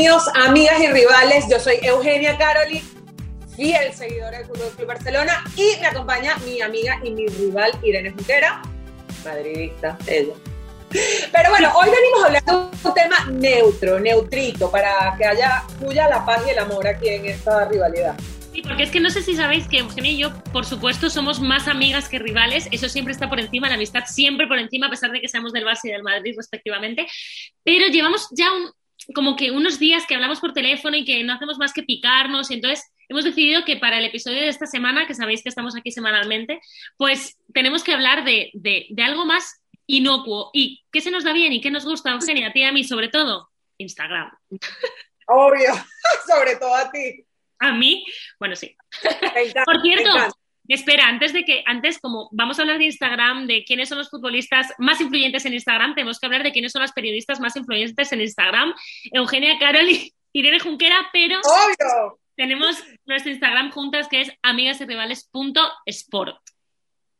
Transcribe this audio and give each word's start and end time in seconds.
míos, 0.00 0.22
amigas 0.34 0.80
y 0.80 0.86
rivales, 0.86 1.44
yo 1.50 1.60
soy 1.60 1.76
Eugenia 1.82 2.38
Caroli, 2.38 2.82
fiel 3.54 3.92
seguidora 3.92 4.38
del 4.38 4.46
Fútbol 4.46 4.70
Club 4.74 4.88
Barcelona, 4.88 5.44
y 5.54 5.78
me 5.78 5.88
acompaña 5.88 6.38
mi 6.38 6.62
amiga 6.62 6.98
y 7.04 7.10
mi 7.10 7.26
rival 7.26 7.70
Irene 7.82 8.10
Junquera, 8.10 8.62
madridista, 9.22 9.98
ella. 10.06 10.32
Pero 10.90 11.50
bueno, 11.50 11.70
hoy 11.76 11.90
venimos 11.90 12.22
a 12.22 12.26
hablar 12.28 12.44
de 12.46 12.88
un 12.88 12.94
tema 12.94 13.16
neutro, 13.30 14.00
neutrito, 14.00 14.70
para 14.70 15.14
que 15.18 15.26
haya 15.26 15.64
fluya 15.78 16.08
la 16.08 16.24
paz 16.24 16.44
y 16.46 16.50
el 16.50 16.60
amor 16.60 16.86
aquí 16.86 17.10
en 17.10 17.26
esta 17.26 17.66
rivalidad. 17.66 18.16
Sí, 18.54 18.62
porque 18.62 18.84
es 18.84 18.90
que 18.90 19.00
no 19.00 19.10
sé 19.10 19.20
si 19.22 19.36
sabéis 19.36 19.68
que 19.68 19.80
Eugenia 19.80 20.12
y 20.12 20.16
yo, 20.16 20.32
por 20.44 20.64
supuesto, 20.64 21.10
somos 21.10 21.40
más 21.40 21.68
amigas 21.68 22.08
que 22.08 22.18
rivales. 22.18 22.68
Eso 22.72 22.88
siempre 22.88 23.12
está 23.12 23.28
por 23.28 23.38
encima, 23.38 23.68
la 23.68 23.74
amistad 23.74 24.04
siempre 24.06 24.46
por 24.46 24.58
encima, 24.58 24.86
a 24.86 24.90
pesar 24.90 25.12
de 25.12 25.20
que 25.20 25.28
seamos 25.28 25.52
del 25.52 25.66
Barça 25.66 25.80
y 25.84 25.90
del 25.90 26.02
Madrid, 26.02 26.34
respectivamente. 26.38 27.06
Pero 27.62 27.88
llevamos 27.88 28.26
ya 28.32 28.50
un, 28.50 28.72
como 29.14 29.36
que 29.36 29.50
unos 29.50 29.78
días 29.78 30.06
que 30.06 30.14
hablamos 30.14 30.40
por 30.40 30.52
teléfono 30.52 30.96
y 30.96 31.04
que 31.04 31.22
no 31.24 31.34
hacemos 31.34 31.58
más 31.58 31.72
que 31.72 31.82
picarnos. 31.82 32.50
Y 32.50 32.54
entonces 32.54 32.84
hemos 33.08 33.24
decidido 33.24 33.64
que 33.64 33.76
para 33.76 33.98
el 33.98 34.04
episodio 34.04 34.40
de 34.40 34.48
esta 34.48 34.66
semana, 34.66 35.06
que 35.06 35.14
sabéis 35.14 35.42
que 35.42 35.48
estamos 35.48 35.76
aquí 35.76 35.90
semanalmente, 35.90 36.60
pues 36.96 37.38
tenemos 37.52 37.82
que 37.82 37.92
hablar 37.92 38.24
de, 38.24 38.50
de, 38.54 38.86
de 38.90 39.02
algo 39.02 39.24
más 39.24 39.60
inocuo. 39.86 40.50
¿Y 40.52 40.84
qué 40.92 41.00
se 41.00 41.10
nos 41.10 41.24
da 41.24 41.32
bien 41.32 41.52
y 41.52 41.60
qué 41.60 41.70
nos 41.70 41.84
gusta, 41.84 42.12
Eugenia? 42.12 42.48
A 42.48 42.52
ti 42.52 42.60
y 42.60 42.64
a 42.64 42.72
mí, 42.72 42.84
sobre 42.84 43.08
todo, 43.08 43.50
Instagram. 43.78 44.30
Obvio, 45.26 45.72
sobre 46.26 46.56
todo 46.56 46.74
a 46.74 46.90
ti. 46.90 47.24
A 47.58 47.72
mí, 47.72 48.04
bueno, 48.38 48.56
sí. 48.56 48.74
Encanta, 49.02 49.64
Por 49.64 49.82
cierto, 49.82 50.10
espera, 50.74 51.06
antes 51.08 51.32
de 51.32 51.44
que, 51.44 51.62
antes, 51.66 51.98
como 51.98 52.28
vamos 52.32 52.58
a 52.58 52.62
hablar 52.62 52.78
de 52.78 52.84
Instagram, 52.84 53.46
de 53.46 53.64
quiénes 53.64 53.88
son 53.88 53.98
los 53.98 54.10
futbolistas 54.10 54.72
más 54.78 55.00
influyentes 55.00 55.44
en 55.46 55.54
Instagram, 55.54 55.94
tenemos 55.94 56.18
que 56.20 56.26
hablar 56.26 56.42
de 56.42 56.52
quiénes 56.52 56.72
son 56.72 56.82
las 56.82 56.92
periodistas 56.92 57.40
más 57.40 57.56
influyentes 57.56 58.12
en 58.12 58.20
Instagram. 58.20 58.74
Eugenia 59.12 59.58
Carol 59.58 59.88
y 59.88 60.12
Irene 60.32 60.60
Junquera, 60.60 61.08
pero 61.12 61.40
Obvio. 61.40 62.18
tenemos 62.36 62.82
nuestro 63.04 63.32
Instagram 63.32 63.70
juntas 63.72 64.06
que 64.08 64.20
es 64.20 64.32
amigasyrivales.sport. 64.42 66.36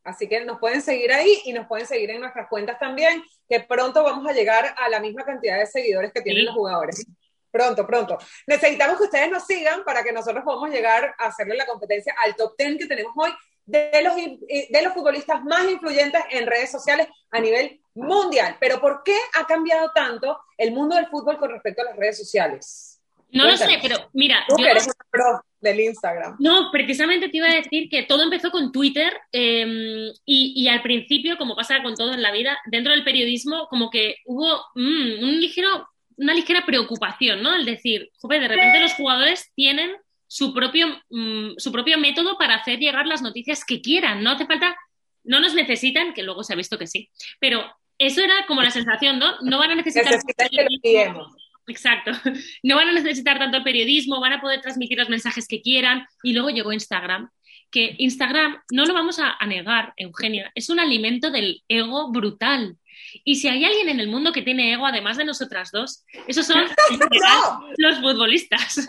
Así 0.02 0.28
que 0.28 0.44
nos 0.44 0.58
pueden 0.58 0.80
seguir 0.80 1.12
ahí 1.12 1.40
y 1.44 1.52
nos 1.52 1.66
pueden 1.66 1.86
seguir 1.86 2.10
en 2.10 2.20
nuestras 2.20 2.48
cuentas 2.48 2.78
también, 2.78 3.22
que 3.48 3.60
pronto 3.60 4.02
vamos 4.02 4.26
a 4.26 4.32
llegar 4.32 4.74
a 4.78 4.88
la 4.88 4.98
misma 5.00 5.24
cantidad 5.24 5.58
de 5.58 5.66
seguidores 5.66 6.10
que 6.12 6.22
tienen 6.22 6.40
Sí. 6.42 6.46
los 6.46 6.54
jugadores. 6.54 7.06
Pronto, 7.50 7.86
pronto. 7.86 8.18
Necesitamos 8.46 8.96
que 8.98 9.04
ustedes 9.04 9.30
nos 9.30 9.44
sigan 9.44 9.82
para 9.84 10.02
que 10.04 10.12
nosotros 10.12 10.44
podamos 10.44 10.70
llegar 10.70 11.14
a 11.18 11.26
hacerle 11.26 11.56
la 11.56 11.66
competencia 11.66 12.14
al 12.24 12.36
top 12.36 12.54
10 12.56 12.78
que 12.78 12.86
tenemos 12.86 13.12
hoy 13.16 13.30
de 13.66 14.02
los, 14.02 14.14
de 14.16 14.82
los 14.82 14.92
futbolistas 14.94 15.42
más 15.44 15.68
influyentes 15.68 16.20
en 16.30 16.46
redes 16.46 16.70
sociales 16.70 17.06
a 17.30 17.40
nivel 17.40 17.80
mundial. 17.94 18.56
Pero 18.60 18.80
¿por 18.80 19.02
qué 19.04 19.16
ha 19.38 19.46
cambiado 19.46 19.90
tanto 19.94 20.38
el 20.56 20.72
mundo 20.72 20.96
del 20.96 21.06
fútbol 21.06 21.38
con 21.38 21.50
respecto 21.50 21.82
a 21.82 21.86
las 21.86 21.96
redes 21.96 22.18
sociales? 22.18 23.00
No 23.32 23.44
lo 23.44 23.56
sé, 23.56 23.78
pero 23.80 24.08
mira, 24.12 24.44
Tú 24.48 24.56
yo- 24.58 24.66
eres 24.66 24.86
una 24.86 24.94
pro 25.08 25.40
del 25.60 25.78
Instagram. 25.78 26.36
No, 26.40 26.70
precisamente 26.72 27.28
te 27.28 27.36
iba 27.36 27.48
a 27.48 27.54
decir 27.54 27.88
que 27.88 28.02
todo 28.04 28.24
empezó 28.24 28.50
con 28.50 28.72
Twitter 28.72 29.12
eh, 29.30 30.10
y, 30.24 30.52
y 30.56 30.68
al 30.68 30.82
principio, 30.82 31.36
como 31.38 31.54
pasa 31.54 31.82
con 31.82 31.94
todo 31.94 32.12
en 32.12 32.22
la 32.22 32.32
vida, 32.32 32.58
dentro 32.66 32.92
del 32.92 33.04
periodismo 33.04 33.68
como 33.68 33.88
que 33.90 34.16
hubo 34.24 34.64
mm, 34.74 35.22
un 35.22 35.40
ligero, 35.40 35.88
una 36.20 36.34
ligera 36.34 36.66
preocupación, 36.66 37.42
¿no? 37.42 37.54
El 37.54 37.64
decir, 37.64 38.10
joder, 38.20 38.42
de 38.42 38.48
repente 38.48 38.80
los 38.80 38.92
jugadores 38.92 39.50
tienen 39.54 39.90
su 40.26 40.52
propio, 40.52 40.86
mm, 41.08 41.54
su 41.56 41.72
propio 41.72 41.98
método 41.98 42.36
para 42.38 42.56
hacer 42.56 42.78
llegar 42.78 43.06
las 43.06 43.22
noticias 43.22 43.64
que 43.64 43.80
quieran, 43.80 44.22
no 44.22 44.30
hace 44.30 44.46
falta, 44.46 44.76
no 45.24 45.40
nos 45.40 45.54
necesitan, 45.54 46.12
que 46.12 46.22
luego 46.22 46.44
se 46.44 46.52
ha 46.52 46.56
visto 46.56 46.78
que 46.78 46.86
sí, 46.86 47.08
pero 47.40 47.64
eso 47.98 48.22
era 48.22 48.46
como 48.46 48.62
la 48.62 48.70
sensación, 48.70 49.18
¿no? 49.18 49.40
No 49.40 49.58
van 49.58 49.72
a 49.72 49.74
necesitar... 49.74 50.14
Exacto. 51.66 52.10
No 52.62 52.76
van 52.76 52.88
a 52.88 52.92
necesitar 52.92 53.38
tanto 53.38 53.58
el 53.58 53.62
periodismo, 53.62 54.20
van 54.20 54.34
a 54.34 54.40
poder 54.40 54.60
transmitir 54.60 54.98
los 54.98 55.08
mensajes 55.08 55.46
que 55.46 55.62
quieran. 55.62 56.06
Y 56.22 56.32
luego 56.32 56.50
llegó 56.50 56.72
Instagram, 56.72 57.30
que 57.70 57.94
Instagram, 57.98 58.60
no 58.72 58.84
lo 58.86 58.94
vamos 58.94 59.18
a, 59.18 59.36
a 59.38 59.46
negar, 59.46 59.92
Eugenia, 59.96 60.50
es 60.54 60.68
un 60.70 60.80
alimento 60.80 61.30
del 61.30 61.62
ego 61.68 62.10
brutal. 62.10 62.76
Y 63.24 63.36
si 63.36 63.48
hay 63.48 63.64
alguien 63.64 63.88
en 63.88 64.00
el 64.00 64.08
mundo 64.08 64.32
que 64.32 64.42
tiene 64.42 64.72
ego, 64.72 64.86
además 64.86 65.16
de 65.16 65.24
nosotras 65.24 65.70
dos, 65.72 66.04
esos 66.26 66.46
son 66.46 66.64
No. 67.00 67.68
los 67.76 67.98
futbolistas. 68.00 68.88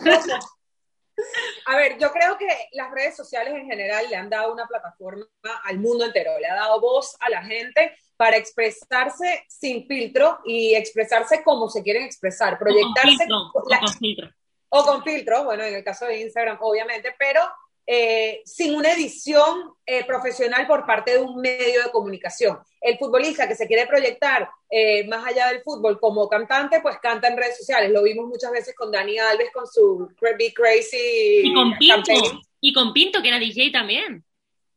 A 1.66 1.76
ver, 1.76 1.98
yo 1.98 2.10
creo 2.10 2.36
que 2.38 2.48
las 2.72 2.90
redes 2.90 3.14
sociales 3.16 3.54
en 3.54 3.66
general 3.68 4.06
le 4.08 4.16
han 4.16 4.30
dado 4.30 4.52
una 4.52 4.66
plataforma 4.66 5.26
al 5.64 5.78
mundo 5.78 6.04
entero, 6.06 6.38
le 6.40 6.48
ha 6.48 6.54
dado 6.54 6.80
voz 6.80 7.16
a 7.20 7.28
la 7.28 7.42
gente 7.44 7.94
para 8.16 8.36
expresarse 8.36 9.44
sin 9.46 9.86
filtro 9.86 10.38
y 10.44 10.74
expresarse 10.74 11.42
como 11.44 11.68
se 11.68 11.82
quieren 11.82 12.04
expresar, 12.04 12.54
O 12.54 12.58
con 12.58 12.66
proyectarse 12.66 13.16
filtro, 13.18 13.36
o 13.54 13.68
la- 13.68 13.78
con 13.80 13.92
filtro. 13.94 14.30
o 14.70 14.84
con 14.84 15.04
filtro, 15.04 15.44
bueno, 15.44 15.64
en 15.64 15.74
el 15.74 15.84
caso 15.84 16.06
de 16.06 16.20
Instagram, 16.22 16.58
obviamente, 16.60 17.14
pero 17.18 17.40
eh, 17.86 18.42
sin 18.44 18.74
una 18.74 18.92
edición 18.92 19.72
eh, 19.84 20.04
profesional 20.04 20.66
por 20.66 20.86
parte 20.86 21.12
de 21.12 21.18
un 21.18 21.40
medio 21.40 21.82
de 21.84 21.90
comunicación. 21.90 22.58
El 22.80 22.96
futbolista 22.98 23.48
que 23.48 23.54
se 23.56 23.66
quiere 23.66 23.86
proyectar 23.86 24.48
eh, 24.70 25.06
más 25.08 25.26
allá 25.26 25.48
del 25.48 25.62
fútbol 25.62 25.98
como 26.00 26.28
cantante, 26.28 26.80
pues 26.80 26.98
canta 27.02 27.28
en 27.28 27.36
redes 27.36 27.58
sociales. 27.58 27.90
Lo 27.90 28.02
vimos 28.02 28.26
muchas 28.26 28.52
veces 28.52 28.74
con 28.76 28.90
Dani 28.92 29.18
Alves 29.18 29.50
con 29.52 29.66
su 29.66 30.08
Be 30.20 30.52
Crazy 30.54 31.42
Y 31.44 31.54
con 31.54 31.76
Pinto, 31.78 31.94
campaign. 31.96 32.40
y 32.60 32.72
con 32.72 32.92
Pinto, 32.92 33.20
que 33.22 33.28
era 33.28 33.38
DJ 33.38 33.70
también. 33.72 34.24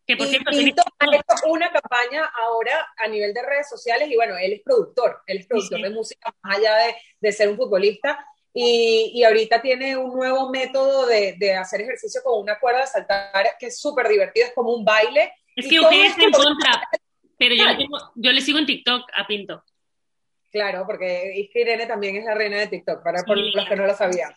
Que 0.08 0.18
por 0.18 0.28
Y 0.28 0.30
cierto, 0.32 0.52
Pinto 0.52 0.84
ha 1.00 1.06
hecho 1.16 1.48
una 1.50 1.72
campaña 1.72 2.30
ahora 2.44 2.88
a 2.98 3.08
nivel 3.08 3.34
de 3.34 3.42
redes 3.44 3.68
sociales 3.70 4.08
y 4.10 4.16
bueno, 4.16 4.36
él 4.38 4.54
es 4.54 4.62
productor, 4.62 5.22
él 5.26 5.38
es 5.40 5.48
productor 5.48 5.78
Sí. 5.78 5.84
de 5.84 5.90
música 5.90 6.36
más 6.44 6.58
allá 6.58 6.76
de, 6.76 6.96
de 7.22 7.32
ser 7.32 7.50
un 7.50 7.58
futbolista 7.58 8.24
y, 8.56 9.12
y 9.14 9.24
ahorita 9.26 9.62
tiene 9.62 9.98
un 9.98 10.16
nuevo 10.16 10.50
método 10.50 11.06
de, 11.06 11.36
de 11.38 11.54
hacer 11.56 11.82
ejercicio 11.82 12.22
con 12.24 12.40
una 12.42 12.58
cuerda 12.58 12.80
de 12.82 12.88
saltar 12.88 13.46
que 13.60 13.68
es 13.68 13.80
súper 13.80 14.08
divertido, 14.08 14.48
es 14.48 14.54
como 14.54 14.72
un 14.74 14.84
baile. 14.86 15.34
es 15.56 15.68
que 15.68 15.76
está 15.76 16.24
en 16.24 16.32
contra. 16.32 16.90
Pero 17.38 17.54
yo 17.54 17.66
le, 17.66 17.76
tengo- 17.76 18.12
yo 18.16 18.32
le 18.32 18.40
sigo 18.40 18.58
en 18.60 18.66
TikTok 18.66 19.10
a 19.14 19.28
Pinto. 19.28 19.62
Claro, 20.50 20.86
porque 20.88 21.38
es 21.42 21.50
que 21.52 21.62
Irene 21.62 21.86
también 21.86 22.16
es 22.16 22.24
la 22.24 22.34
reina 22.34 22.58
de 22.58 22.68
TikTok, 22.68 23.04
para 23.04 23.24
por 23.24 23.38
los 23.38 23.68
que 23.68 23.76
no 23.76 23.86
lo 23.86 23.94
sabían. 23.94 24.34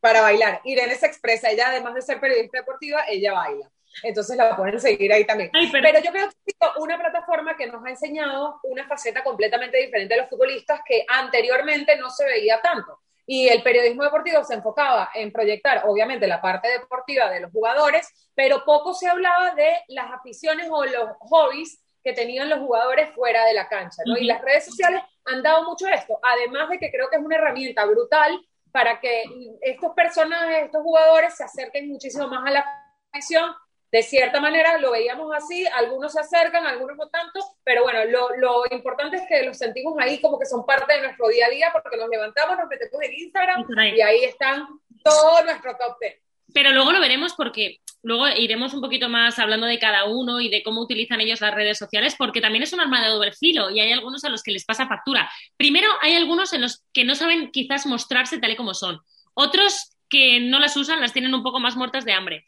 Para 0.00 0.20
bailar. 0.20 0.60
Irene 0.64 0.94
se 0.96 1.06
expresa, 1.06 1.50
ella 1.50 1.68
además 1.70 1.94
de 1.94 2.02
ser 2.02 2.20
periodista 2.20 2.58
deportiva, 2.58 3.04
ella 3.08 3.32
baila. 3.32 3.70
Entonces 4.02 4.36
la 4.36 4.56
pueden 4.56 4.80
seguir 4.80 5.12
ahí 5.12 5.24
también. 5.24 5.50
Ay, 5.52 5.68
pero- 5.72 5.86
Pero 5.90 6.04
yo 6.04 6.10
creo 6.12 6.28
que 6.28 6.34
ha 6.62 6.70
sido 6.70 6.82
una 6.84 6.98
plataforma 6.98 7.56
que 7.56 7.66
nos 7.66 7.84
ha 7.84 7.90
enseñado 7.90 8.60
una 8.64 8.86
faceta 8.86 9.22
completamente 9.24 9.78
diferente 9.78 10.14
de 10.14 10.20
los 10.20 10.30
futbolistas 10.30 10.80
que 10.86 11.04
anteriormente 11.08 11.96
no 11.96 12.10
se 12.10 12.24
veía 12.24 12.60
tanto. 12.60 13.00
Y 13.26 13.48
el 13.48 13.62
periodismo 13.62 14.04
deportivo 14.04 14.42
se 14.42 14.54
enfocaba 14.54 15.10
en 15.14 15.30
proyectar, 15.30 15.82
obviamente, 15.86 16.26
la 16.26 16.40
parte 16.40 16.68
deportiva 16.68 17.28
de 17.28 17.40
los 17.40 17.52
jugadores, 17.52 18.08
pero 18.34 18.64
poco 18.64 18.94
se 18.94 19.06
hablaba 19.06 19.50
de 19.54 19.82
las 19.88 20.10
aficiones 20.12 20.68
o 20.70 20.84
los 20.84 21.10
hobbies 21.20 21.78
que 22.02 22.14
tenían 22.14 22.48
los 22.48 22.60
jugadores 22.60 23.10
fuera 23.14 23.44
de 23.44 23.52
la 23.52 23.68
cancha, 23.68 24.02
¿no? 24.06 24.14
Y 24.16 24.20
Ujú. 24.20 24.28
las 24.28 24.40
redes 24.40 24.64
sociales 24.64 25.02
han 25.26 25.42
dado 25.42 25.64
mucho 25.64 25.86
esto, 25.88 26.18
además 26.22 26.70
de 26.70 26.78
que 26.78 26.90
creo 26.90 27.10
que 27.10 27.16
es 27.16 27.22
una 27.22 27.36
herramienta 27.36 27.84
brutal 27.84 28.40
para 28.72 28.98
que 28.98 29.24
estos 29.60 29.92
personajes, 29.94 30.64
estos 30.64 30.82
jugadores 30.82 31.36
se 31.36 31.44
acerquen 31.44 31.88
muchísimo 31.88 32.28
más 32.28 32.46
a 32.46 32.50
la 32.50 32.64
afición. 33.12 33.50
De 33.90 34.02
cierta 34.02 34.40
manera 34.40 34.78
lo 34.78 34.90
veíamos 34.90 35.34
así, 35.34 35.66
algunos 35.66 36.12
se 36.12 36.20
acercan, 36.20 36.66
algunos 36.66 36.96
no 36.96 37.08
tanto, 37.08 37.40
pero 37.64 37.82
bueno, 37.84 38.04
lo, 38.04 38.36
lo 38.36 38.64
importante 38.70 39.16
es 39.16 39.22
que 39.26 39.44
los 39.44 39.56
sentimos 39.56 39.94
ahí 39.98 40.20
como 40.20 40.38
que 40.38 40.44
son 40.44 40.66
parte 40.66 40.94
de 40.94 41.02
nuestro 41.02 41.28
día 41.28 41.46
a 41.46 41.50
día 41.50 41.70
porque 41.72 41.96
nos 41.96 42.08
levantamos, 42.08 42.58
nos 42.58 42.68
metemos 42.68 43.02
en 43.02 43.12
Instagram 43.14 43.66
y 43.96 44.00
ahí 44.02 44.24
están 44.24 44.66
todo 45.02 45.42
nuestro 45.44 45.74
top 45.76 45.96
10. 46.00 46.16
Pero 46.52 46.72
luego 46.72 46.92
lo 46.92 47.00
veremos 47.00 47.34
porque 47.34 47.80
luego 48.02 48.28
iremos 48.28 48.72
un 48.74 48.80
poquito 48.80 49.08
más 49.08 49.38
hablando 49.38 49.66
de 49.66 49.78
cada 49.78 50.04
uno 50.04 50.40
y 50.40 50.48
de 50.48 50.62
cómo 50.62 50.80
utilizan 50.80 51.20
ellos 51.20 51.40
las 51.40 51.54
redes 51.54 51.78
sociales, 51.78 52.14
porque 52.16 52.40
también 52.40 52.62
es 52.62 52.72
un 52.72 52.80
arma 52.80 53.02
de 53.02 53.08
doble 53.08 53.32
filo 53.32 53.70
y 53.70 53.80
hay 53.80 53.92
algunos 53.92 54.24
a 54.24 54.28
los 54.28 54.42
que 54.42 54.52
les 54.52 54.64
pasa 54.64 54.86
factura. 54.86 55.30
Primero, 55.56 55.88
hay 56.00 56.14
algunos 56.14 56.52
en 56.52 56.62
los 56.62 56.84
que 56.92 57.04
no 57.04 57.14
saben 57.14 57.50
quizás 57.50 57.86
mostrarse 57.86 58.38
tal 58.38 58.52
y 58.52 58.56
como 58.56 58.74
son. 58.74 59.00
Otros 59.34 59.92
que 60.08 60.40
no 60.40 60.58
las 60.58 60.76
usan 60.76 61.00
las 61.00 61.12
tienen 61.12 61.34
un 61.34 61.42
poco 61.42 61.60
más 61.60 61.76
muertas 61.76 62.04
de 62.04 62.12
hambre, 62.12 62.44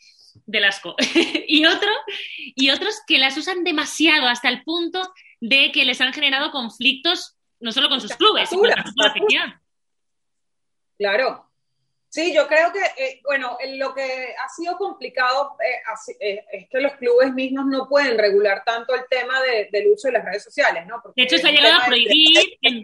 del 0.46 0.64
asco. 0.64 0.94
y, 1.48 1.64
otro, 1.66 1.90
y 2.36 2.70
otros 2.70 3.00
que 3.06 3.18
las 3.18 3.36
usan 3.36 3.64
demasiado 3.64 4.28
hasta 4.28 4.48
el 4.48 4.62
punto 4.62 5.12
de 5.40 5.72
que 5.72 5.84
les 5.84 6.00
han 6.00 6.12
generado 6.12 6.50
conflictos 6.50 7.36
no 7.60 7.72
solo 7.72 7.88
con 7.88 8.00
sus 8.00 8.14
clubes, 8.14 8.48
sino 8.48 8.62
con 8.62 9.06
afición. 9.06 9.60
Claro. 10.98 11.49
Sí, 12.12 12.34
yo 12.34 12.48
creo 12.48 12.72
que, 12.72 12.80
eh, 12.80 13.20
bueno, 13.24 13.56
en 13.60 13.78
lo 13.78 13.94
que 13.94 14.02
ha 14.02 14.48
sido 14.48 14.76
complicado 14.76 15.56
eh, 15.64 15.80
así- 15.94 16.16
eh, 16.20 16.44
es 16.52 16.68
que 16.68 16.80
los 16.80 16.94
clubes 16.96 17.32
mismos 17.32 17.66
no 17.66 17.88
pueden 17.88 18.18
regular 18.18 18.64
tanto 18.66 18.96
el 18.96 19.02
tema 19.08 19.40
de- 19.42 19.68
del 19.70 19.92
uso 19.92 20.08
de 20.08 20.14
las 20.14 20.24
redes 20.24 20.42
sociales, 20.42 20.84
¿no? 20.88 21.00
Porque 21.00 21.20
De 21.20 21.24
hecho, 21.24 21.38
se 21.38 21.46
ha 21.48 21.52
llegado 21.52 21.80
a 21.80 21.86
prohibir 21.86 22.36
en, 22.62 22.82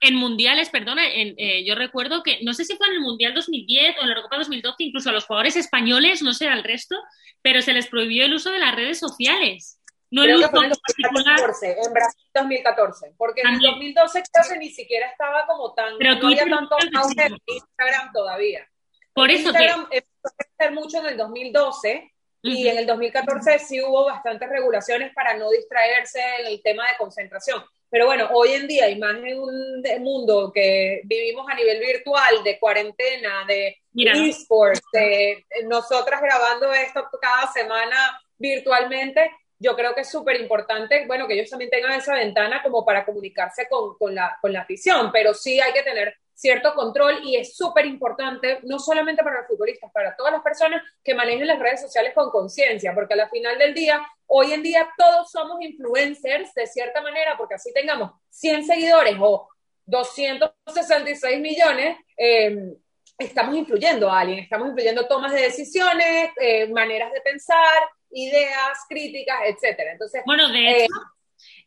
en 0.00 0.14
mundiales, 0.16 0.68
perdona, 0.70 1.08
en, 1.08 1.36
eh, 1.38 1.64
yo 1.64 1.76
recuerdo 1.76 2.24
que, 2.24 2.40
no 2.42 2.54
sé 2.54 2.64
si 2.64 2.76
fue 2.76 2.88
en 2.88 2.94
el 2.94 3.00
Mundial 3.02 3.34
2010 3.34 3.96
o 3.98 4.02
en 4.02 4.08
la 4.08 4.14
Eurocopa 4.16 4.38
2012, 4.38 4.82
incluso 4.82 5.10
a 5.10 5.12
los 5.12 5.26
jugadores 5.26 5.54
españoles, 5.54 6.22
no 6.22 6.32
sé 6.34 6.48
al 6.48 6.64
resto, 6.64 6.96
pero 7.42 7.62
se 7.62 7.72
les 7.72 7.86
prohibió 7.86 8.24
el 8.24 8.34
uso 8.34 8.50
de 8.50 8.58
las 8.58 8.74
redes 8.74 8.98
sociales. 8.98 9.78
No 10.16 10.22
creo 10.22 10.38
que 10.38 10.48
fue 10.48 10.64
en 10.64 10.72
particular. 10.72 11.36
2014, 11.36 11.76
en 11.84 11.92
Brasil 11.92 12.30
2014, 12.34 13.12
porque 13.18 13.40
en 13.42 13.48
el 13.48 13.52
También. 13.54 13.94
2012 13.94 14.22
creo 14.32 14.44
que 14.50 14.58
ni 14.58 14.70
siquiera 14.70 15.06
estaba 15.08 15.46
como 15.46 15.74
tan, 15.74 15.98
Pero 15.98 16.14
no 16.14 16.28
había 16.28 16.44
tanto 16.46 16.76
que 16.78 16.96
auge 16.96 17.26
en 17.26 17.36
Instagram 17.46 18.12
todavía. 18.12 18.66
Por 19.12 19.30
eso 19.30 19.52
que... 19.52 19.58
Instagram 19.64 19.88
empezó 19.90 20.28
a 20.28 20.44
crecer 20.44 20.72
mucho 20.74 20.98
en 21.00 21.06
el 21.06 21.16
2012 21.18 22.12
y 22.42 22.62
Ujú. 22.62 22.70
en 22.70 22.78
el 22.78 22.86
2014 22.86 23.58
sí 23.58 23.82
hubo 23.82 24.06
bastantes 24.06 24.48
regulaciones 24.48 25.12
para 25.14 25.36
no 25.36 25.50
distraerse 25.50 26.20
en 26.40 26.46
el 26.46 26.62
tema 26.62 26.88
de 26.88 26.96
concentración. 26.96 27.62
Pero 27.88 28.06
bueno, 28.06 28.28
hoy 28.32 28.52
en 28.52 28.66
día, 28.66 28.88
y 28.88 28.98
más 28.98 29.16
en 29.22 29.38
un 29.38 29.82
mundo 30.00 30.50
que 30.52 31.02
vivimos 31.04 31.46
a 31.48 31.54
nivel 31.54 31.78
virtual, 31.78 32.42
de 32.42 32.58
cuarentena, 32.58 33.44
de 33.46 33.76
esports, 33.94 34.82
de 34.92 35.44
nosotras 35.64 36.20
grabando 36.20 36.72
esto 36.72 37.08
cada 37.20 37.50
semana 37.52 38.20
virtualmente, 38.38 39.30
yo 39.58 39.74
creo 39.74 39.94
que 39.94 40.02
es 40.02 40.10
súper 40.10 40.40
importante, 40.40 41.06
bueno, 41.06 41.26
que 41.26 41.34
ellos 41.34 41.50
también 41.50 41.70
tengan 41.70 41.92
esa 41.92 42.14
ventana 42.14 42.62
como 42.62 42.84
para 42.84 43.04
comunicarse 43.04 43.68
con, 43.68 43.96
con, 43.96 44.14
la, 44.14 44.38
con 44.40 44.52
la 44.52 44.60
afición, 44.60 45.10
pero 45.12 45.34
sí 45.34 45.60
hay 45.60 45.72
que 45.72 45.82
tener 45.82 46.14
cierto 46.36 46.74
control 46.74 47.20
y 47.24 47.36
es 47.36 47.56
súper 47.56 47.86
importante, 47.86 48.60
no 48.64 48.78
solamente 48.78 49.24
para 49.24 49.38
los 49.38 49.48
futbolistas, 49.48 49.90
para 49.90 50.14
todas 50.14 50.32
las 50.32 50.42
personas 50.42 50.82
que 51.02 51.14
manejen 51.14 51.46
las 51.46 51.58
redes 51.58 51.80
sociales 51.80 52.12
con 52.14 52.30
conciencia, 52.30 52.94
porque 52.94 53.14
al 53.14 53.30
final 53.30 53.58
del 53.58 53.72
día, 53.72 54.06
hoy 54.26 54.52
en 54.52 54.62
día 54.62 54.86
todos 54.98 55.30
somos 55.30 55.56
influencers 55.62 56.52
de 56.52 56.66
cierta 56.66 57.00
manera, 57.00 57.36
porque 57.38 57.54
así 57.54 57.72
tengamos 57.72 58.12
100 58.28 58.66
seguidores 58.66 59.16
o 59.18 59.48
266 59.86 61.40
millones, 61.40 61.96
eh, 62.18 62.74
estamos 63.18 63.56
influyendo 63.56 64.10
a 64.10 64.20
alguien, 64.20 64.40
estamos 64.40 64.68
influyendo 64.68 65.06
tomas 65.06 65.32
de 65.32 65.40
decisiones, 65.40 66.30
eh, 66.38 66.68
maneras 66.68 67.12
de 67.12 67.20
pensar, 67.22 67.82
ideas, 68.10 68.78
críticas, 68.88 69.38
etcétera. 69.46 69.92
Entonces, 69.92 70.22
Bueno, 70.26 70.48
de 70.48 70.58
Eh, 70.58 70.84
hecho, 70.84 70.94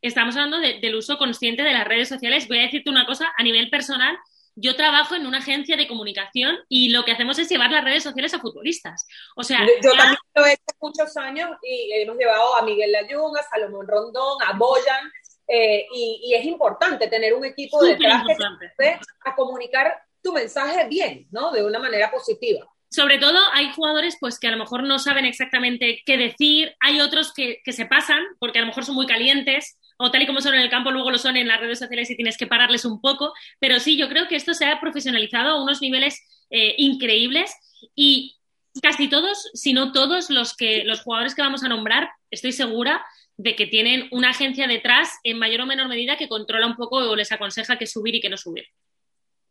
estamos 0.02 0.36
hablando 0.36 0.60
de- 0.60 0.80
del 0.80 0.96
uso 0.96 1.18
consciente 1.18 1.64
de 1.64 1.74
las 1.74 1.88
redes 1.88 2.10
sociales. 2.10 2.48
Voy 2.48 2.60
a 2.60 2.64
decirte 2.64 2.90
una 2.90 3.06
cosa 3.06 3.32
a 3.38 3.44
nivel 3.44 3.70
personal. 3.70 4.18
Yo 4.56 4.76
trabajo 4.76 5.16
en 5.16 5.26
una 5.26 5.38
agencia 5.38 5.78
de 5.78 5.88
comunicación 5.88 6.58
y 6.68 6.90
lo 6.90 7.06
que 7.06 7.12
hacemos 7.14 7.40
es 7.40 7.48
llevar 7.50 7.72
las 7.72 7.84
redes 7.84 8.04
sociales 8.04 8.34
a 8.34 8.40
futbolistas. 8.40 9.08
O 9.36 9.44
sea, 9.44 9.60
yo 9.66 9.92
ya- 9.94 9.98
también 9.98 10.18
lo 10.36 10.46
he 10.46 10.54
hecho 10.54 10.64
muchos 10.82 11.16
años 11.18 11.50
y 11.62 11.92
hemos 11.94 12.18
llevado 12.18 12.56
a 12.58 12.64
Miguel 12.64 12.92
Layún, 12.92 13.38
a 13.38 13.44
Salomón 13.44 13.88
Rondón, 13.88 14.42
a 14.46 14.54
Boyan, 14.58 15.10
eh, 15.48 15.86
y, 15.94 16.22
y 16.26 16.34
es 16.36 16.46
importante 16.46 17.08
tener 17.08 17.34
un 17.34 17.46
equipo 17.46 17.80
súper 17.80 17.98
detrás 17.98 18.24
que 18.26 18.32
importante. 18.34 18.72
te 18.78 18.90
ayude 18.90 19.02
a 19.26 19.36
comunicar 19.36 20.02
tu 20.22 20.34
mensaje 20.34 20.88
bien, 20.88 21.28
¿no? 21.32 21.52
De 21.52 21.64
una 21.64 21.80
manera 21.80 22.12
positiva. 22.12 22.68
Sobre 22.90 23.20
todo 23.20 23.40
hay 23.54 23.72
jugadores 23.72 24.18
pues 24.20 24.40
que 24.40 24.48
a 24.48 24.52
lo 24.52 24.58
mejor 24.58 24.84
no 24.84 24.98
saben 25.00 25.26
exactamente 25.26 26.02
qué 26.06 26.18
decir, 26.18 26.76
hay 26.80 27.02
otros 27.02 27.34
que, 27.34 27.62
que 27.64 27.72
se 27.72 27.86
pasan 27.86 28.20
porque 28.40 28.60
a 28.60 28.62
lo 28.62 28.68
mejor 28.68 28.84
son 28.84 28.96
muy 28.96 29.06
calientes 29.06 29.78
o 29.98 30.12
tal 30.12 30.22
y 30.22 30.28
como 30.28 30.42
son 30.42 30.56
en 30.56 30.62
el 30.62 30.70
campo 30.70 30.92
luego 30.92 31.12
lo 31.12 31.18
son 31.18 31.36
en 31.38 31.48
las 31.48 31.60
redes 31.60 31.80
sociales 31.80 32.10
y 32.10 32.16
tienes 32.16 32.38
que 32.38 32.48
pararles 32.48 32.86
un 32.86 33.02
poco, 33.02 33.34
pero 33.60 33.80
sí, 33.80 33.98
yo 33.98 34.08
creo 34.08 34.28
que 34.28 34.36
esto 34.36 34.54
se 34.54 34.66
ha 34.66 34.80
profesionalizado 34.80 35.52
a 35.52 35.62
unos 35.62 35.82
niveles 35.82 36.22
eh, 36.50 36.76
increíbles 36.78 37.54
y 37.96 38.38
casi 38.82 39.10
todos, 39.10 39.50
si 39.54 39.74
no 39.74 39.92
todos 39.92 40.30
los 40.30 40.56
que 40.56 40.84
los 40.86 41.02
jugadores 41.02 41.36
que 41.36 41.42
vamos 41.42 41.64
a 41.64 41.70
nombrar, 41.70 42.10
estoy 42.32 42.54
segura 42.54 43.06
de 43.38 43.56
que 43.56 43.68
tienen 43.68 44.08
una 44.12 44.30
agencia 44.30 44.68
detrás 44.68 45.20
en 45.24 45.38
mayor 45.38 45.62
o 45.62 45.66
menor 45.66 45.88
medida 45.88 46.18
que 46.18 46.28
controla 46.28 46.68
un 46.68 46.76
poco 46.76 46.98
o 46.98 47.16
les 47.16 47.32
aconseja 47.32 47.78
qué 47.78 47.86
subir 47.86 48.16
y 48.16 48.22
qué 48.22 48.30
no 48.30 48.38
subir. 48.38 48.66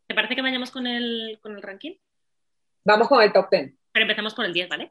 ¿Te 0.06 0.14
parece 0.14 0.34
que 0.34 0.42
vayamos 0.42 0.70
con 0.70 0.86
el, 0.86 1.38
con 1.42 1.54
el 1.54 1.62
ranking? 1.62 1.92
Vamos 2.88 3.06
con 3.06 3.20
el 3.20 3.30
top 3.30 3.50
10. 3.50 3.70
Pero 3.92 4.04
empezamos 4.04 4.34
por 4.34 4.46
el 4.46 4.54
10, 4.54 4.70
¿vale? 4.70 4.90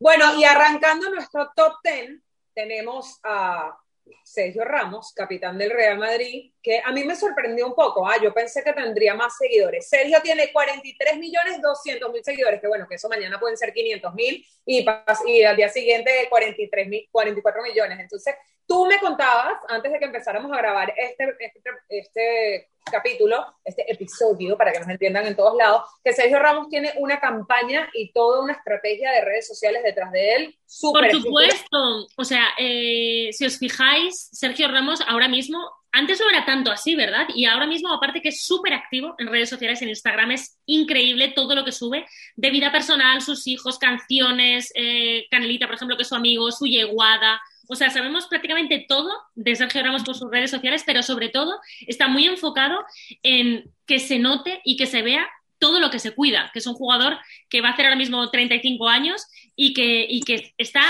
Bueno, 0.00 0.36
y 0.36 0.42
arrancando 0.42 1.08
nuestro 1.10 1.48
top 1.54 1.74
10, 1.84 2.20
tenemos 2.52 3.20
a 3.22 3.78
Sergio 4.24 4.64
Ramos, 4.64 5.12
capitán 5.14 5.56
del 5.58 5.70
Real 5.70 5.96
Madrid, 5.96 6.52
que 6.60 6.82
a 6.84 6.90
mí 6.90 7.04
me 7.04 7.14
sorprendió 7.14 7.68
un 7.68 7.76
poco. 7.76 8.04
Ah, 8.04 8.16
yo 8.20 8.34
pensé 8.34 8.64
que 8.64 8.72
tendría 8.72 9.14
más 9.14 9.36
seguidores. 9.36 9.88
Sergio 9.88 10.20
tiene 10.22 10.50
43 10.52 11.18
millones 11.18 11.62
200 11.62 12.10
mil 12.10 12.24
seguidores, 12.24 12.60
que 12.60 12.66
bueno, 12.66 12.88
que 12.88 12.96
eso 12.96 13.08
mañana 13.08 13.38
pueden 13.38 13.56
ser 13.56 13.72
500 13.72 14.14
mil 14.14 14.44
y, 14.66 14.84
y 15.26 15.44
al 15.44 15.56
día 15.56 15.68
siguiente 15.68 16.26
43 16.28 16.88
mil, 16.88 17.08
44 17.12 17.62
millones. 17.62 18.00
Entonces, 18.00 18.34
tú 18.68 18.86
me 18.86 19.00
contabas, 19.00 19.58
antes 19.68 19.90
de 19.90 19.98
que 19.98 20.04
empezáramos 20.04 20.52
a 20.52 20.58
grabar 20.58 20.92
este, 20.96 21.34
este, 21.40 21.70
este 21.88 22.68
capítulo, 22.90 23.44
este 23.64 23.90
episodio, 23.90 24.56
para 24.56 24.72
que 24.72 24.80
nos 24.80 24.88
entiendan 24.88 25.26
en 25.26 25.34
todos 25.36 25.56
lados, 25.56 25.82
que 26.04 26.12
Sergio 26.12 26.38
Ramos 26.38 26.68
tiene 26.68 26.92
una 26.98 27.18
campaña 27.18 27.88
y 27.94 28.12
toda 28.12 28.42
una 28.42 28.52
estrategia 28.52 29.10
de 29.10 29.24
redes 29.24 29.46
sociales 29.46 29.82
detrás 29.82 30.12
de 30.12 30.34
él. 30.34 30.58
Por 30.80 31.04
súper 31.04 31.12
supuesto. 31.12 32.06
O 32.16 32.24
sea, 32.24 32.44
eh, 32.58 33.30
si 33.32 33.46
os 33.46 33.58
fijáis, 33.58 34.28
Sergio 34.32 34.68
Ramos 34.68 35.00
ahora 35.06 35.28
mismo, 35.28 35.58
antes 35.90 36.20
no 36.20 36.28
era 36.28 36.44
tanto 36.44 36.70
así, 36.70 36.94
¿verdad? 36.94 37.26
Y 37.34 37.46
ahora 37.46 37.66
mismo, 37.66 37.92
aparte 37.92 38.20
que 38.20 38.28
es 38.28 38.42
súper 38.42 38.74
activo 38.74 39.14
en 39.18 39.28
redes 39.28 39.48
sociales, 39.48 39.80
en 39.80 39.88
Instagram, 39.88 40.32
es 40.32 40.58
increíble 40.66 41.32
todo 41.34 41.54
lo 41.54 41.64
que 41.64 41.72
sube 41.72 42.06
de 42.36 42.50
vida 42.50 42.70
personal, 42.70 43.22
sus 43.22 43.46
hijos, 43.46 43.78
canciones, 43.78 44.70
eh, 44.74 45.26
Canelita, 45.30 45.66
por 45.66 45.76
ejemplo, 45.76 45.96
que 45.96 46.02
es 46.02 46.08
su 46.08 46.14
amigo, 46.14 46.50
su 46.52 46.66
yeguada. 46.66 47.40
O 47.68 47.76
sea, 47.76 47.90
sabemos 47.90 48.26
prácticamente 48.26 48.86
todo 48.88 49.12
de 49.34 49.54
Sergio 49.54 49.82
Ramos 49.82 50.02
por 50.02 50.16
sus 50.16 50.30
redes 50.30 50.50
sociales, 50.50 50.82
pero 50.86 51.02
sobre 51.02 51.28
todo 51.28 51.60
está 51.86 52.08
muy 52.08 52.26
enfocado 52.26 52.84
en 53.22 53.70
que 53.86 53.98
se 53.98 54.18
note 54.18 54.60
y 54.64 54.76
que 54.76 54.86
se 54.86 55.02
vea 55.02 55.28
todo 55.58 55.80
lo 55.80 55.90
que 55.90 55.98
se 55.98 56.14
cuida, 56.14 56.50
que 56.52 56.60
es 56.60 56.66
un 56.66 56.74
jugador 56.74 57.18
que 57.48 57.60
va 57.60 57.68
a 57.68 57.72
hacer 57.72 57.86
ahora 57.86 57.96
mismo 57.96 58.30
35 58.30 58.88
años 58.88 59.26
y 59.54 59.74
que, 59.74 60.06
y 60.08 60.22
que 60.22 60.54
está 60.56 60.82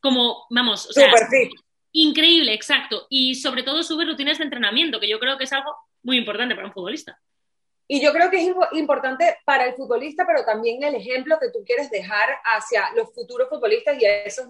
como, 0.00 0.46
vamos, 0.50 0.86
o 0.88 0.92
sea, 0.92 1.12
increíble, 1.92 2.54
exacto. 2.54 3.06
Y 3.08 3.34
sobre 3.34 3.62
todo 3.62 3.82
sube 3.82 4.04
rutinas 4.04 4.38
de 4.38 4.44
entrenamiento, 4.44 5.00
que 5.00 5.08
yo 5.08 5.18
creo 5.18 5.36
que 5.38 5.44
es 5.44 5.52
algo 5.52 5.74
muy 6.02 6.18
importante 6.18 6.54
para 6.54 6.68
un 6.68 6.72
futbolista. 6.72 7.18
Y 7.86 8.00
yo 8.00 8.12
creo 8.12 8.30
que 8.30 8.38
es 8.38 8.48
impo- 8.48 8.68
importante 8.72 9.36
para 9.44 9.66
el 9.66 9.74
futbolista, 9.74 10.26
pero 10.26 10.44
también 10.44 10.82
el 10.82 10.94
ejemplo 10.94 11.38
que 11.38 11.50
tú 11.50 11.62
quieres 11.64 11.90
dejar 11.90 12.30
hacia 12.44 12.90
los 12.94 13.12
futuros 13.14 13.48
futbolistas 13.48 14.00
y 14.00 14.06
a 14.06 14.22
esos, 14.24 14.46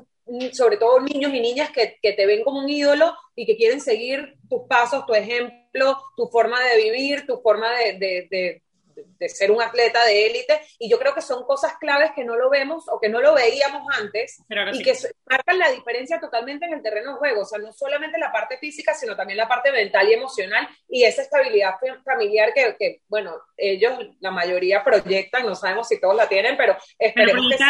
sobre 0.53 0.77
todo 0.77 1.01
niños 1.01 1.33
y 1.35 1.41
niñas 1.41 1.71
que, 1.71 1.99
que 2.01 2.13
te 2.13 2.27
ven 2.27 2.45
como 2.45 2.61
un 2.61 2.69
ídolo 2.69 3.13
y 3.35 3.45
que 3.47 3.57
quieren 3.57 3.81
seguir 3.81 4.37
tus 4.49 4.63
pasos, 4.69 5.05
tu 5.07 5.15
ejemplo, 5.15 5.97
tu 6.17 6.29
forma 6.29 6.63
de 6.65 6.77
vivir, 6.77 7.27
tu 7.27 7.41
forma 7.41 7.71
de- 7.77 7.93
de- 8.31 8.63
de 8.97 9.29
ser 9.29 9.51
un 9.51 9.61
atleta 9.63 10.05
de 10.05 10.27
élite. 10.27 10.61
Y 10.79 10.91
yo 10.91 10.99
creo 10.99 11.15
que 11.15 11.21
son 11.23 11.45
cosas 11.45 11.75
claves 11.79 12.11
que 12.15 12.25
no 12.25 12.37
lo 12.37 12.51
vemos 12.51 12.85
o 12.89 13.01
que 13.01 13.09
no 13.09 13.21
lo 13.21 13.35
veíamos 13.35 13.83
antes 13.99 14.43
Pero 14.49 14.69
y 14.71 14.75
sí. 14.77 14.83
que 14.83 14.95
marcan 15.29 15.59
la 15.59 15.71
diferencia 15.71 16.21
totalmente 16.21 16.67
en 16.67 16.75
el 16.75 16.83
terreno 16.83 17.13
de 17.13 17.19
juego. 17.19 17.43
O 17.43 17.45
sea, 17.45 17.59
no 17.59 17.73
solamente 17.73 18.19
la 18.19 18.33
parte 18.33 18.59
física, 18.59 18.95
sino 18.95 19.17
también 19.17 19.37
la 19.37 19.49
parte 19.49 19.73
mental 19.73 20.09
y 20.09 20.13
emocional 20.15 20.69
y 20.89 21.05
esa 21.05 21.23
estabilidad 21.23 21.73
fa- 21.81 22.03
familiar 22.05 22.53
que, 22.55 22.77
que, 22.79 23.01
bueno, 23.09 23.37
ellos, 23.57 23.93
la 24.21 24.31
mayoría 24.31 24.83
proyectan, 24.85 25.47
no 25.47 25.55
sabemos 25.55 25.89
si 25.89 26.01
todos 26.01 26.15
la 26.17 26.29
tienen, 26.29 26.57
pero 26.57 26.77
esperemos 26.99 27.49
que 27.51 27.59
sí. 27.59 27.65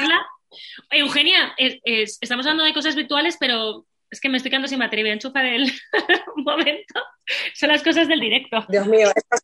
Eugenia, 0.91 1.55
es- 1.57 1.79
es- 1.85 2.19
estamos 2.21 2.47
hablando 2.47 2.65
de 2.65 2.75
cosas 2.75 2.95
virtuales, 2.95 3.37
pero 3.41 3.87
es 4.11 4.21
que 4.21 4.29
me 4.29 4.37
estoy 4.37 4.51
quedando 4.51 4.69
sin 4.69 4.79
batería. 4.79 5.05
Voy 5.05 5.11
a 5.11 5.15
enchufar 5.15 5.45
el 5.47 5.67
momento. 6.37 7.01
Son 7.55 7.69
las 7.71 7.83
cosas 7.83 8.07
del 8.09 8.21
directo. 8.21 8.65
Dios 8.69 8.87
mío, 8.87 9.09
estas 9.15 9.41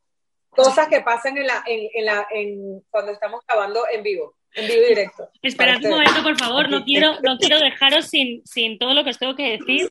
cosas 0.51 0.89
que 0.89 1.01
pasan 1.01 1.39
en 1.39 1.47
la, 1.47 1.63
en, 1.67 1.89
en 1.95 2.05
la, 2.05 2.27
en, 2.31 2.81
cuando 2.91 3.13
estamos 3.13 3.41
grabando 3.47 3.85
en 3.91 4.03
vivo, 4.03 4.37
en 4.55 4.67
vivo 4.67 4.83
y 4.83 4.89
directo. 4.89 5.31
Esperad 5.43 5.83
un 5.83 5.91
momento, 5.91 6.23
por 6.23 6.39
favor. 6.39 6.69
No 6.69 6.85
quiero, 6.85 7.21
no 7.23 7.39
quiero 7.39 7.59
dejaros 7.59 8.07
sin, 8.07 8.45
sin 8.45 8.79
todo 8.79 8.95
lo 8.95 9.05
que 9.05 9.11
os 9.11 9.19
tengo 9.19 9.35
que 9.35 9.59
decir. 9.59 9.91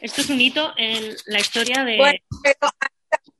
Esto 0.00 0.20
es 0.20 0.30
un 0.30 0.40
hito 0.40 0.72
en 0.76 1.16
la 1.26 1.40
historia 1.40 1.84
de. 1.84 1.96
Bueno, 1.96 2.18
pero 2.42 2.70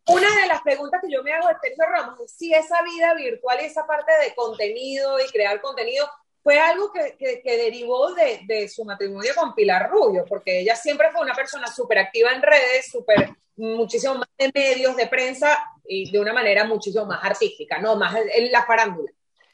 una 0.07 0.41
de 0.41 0.47
las 0.49 0.63
preguntas 0.63 1.01
que 1.03 1.13
yo 1.13 1.23
me 1.23 1.33
hago 1.33 1.49
de 1.49 1.55
Sergio 1.63 1.85
Ramos 1.87 2.21
es 2.21 2.33
si 2.33 2.53
esa 2.53 2.83
vida 2.83 3.15
virtual 3.15 3.59
y 3.63 3.67
esa 3.67 3.87
parte 3.87 4.11
de 4.25 4.35
contenido 4.35 5.21
y 5.21 5.31
crear 5.31 5.61
contenido 5.61 6.09
fue 6.43 6.59
algo 6.59 6.93
que, 6.93 7.17
que- 7.19 7.57
derivó 7.57 8.15
de, 8.15 8.41
de 8.47 8.69
su 8.69 8.85
matrimonio 8.85 9.33
con 9.37 9.55
Pilar 9.55 9.91
Rubio, 9.91 10.25
porque 10.29 10.61
ella 10.61 10.77
siempre 10.77 11.11
fue 11.13 11.23
una 11.23 11.35
persona 11.35 11.67
súper 11.69 11.99
activa 11.99 12.33
en 12.33 12.43
redes, 12.43 12.91
súper 12.91 13.31
muchísimo 13.57 14.15
más 14.15 14.29
de 14.39 14.51
medios, 14.55 14.97
de 14.97 15.07
prensa 15.09 15.59
y 15.87 16.11
de 16.11 16.21
una 16.21 16.33
manera 16.33 16.65
muchísimo 16.65 17.05
más 17.07 17.23
artística, 17.25 17.79
¿no? 17.81 17.97
Más 17.97 18.15
en 18.35 18.53
la 18.53 18.65
farándula. 18.65 19.11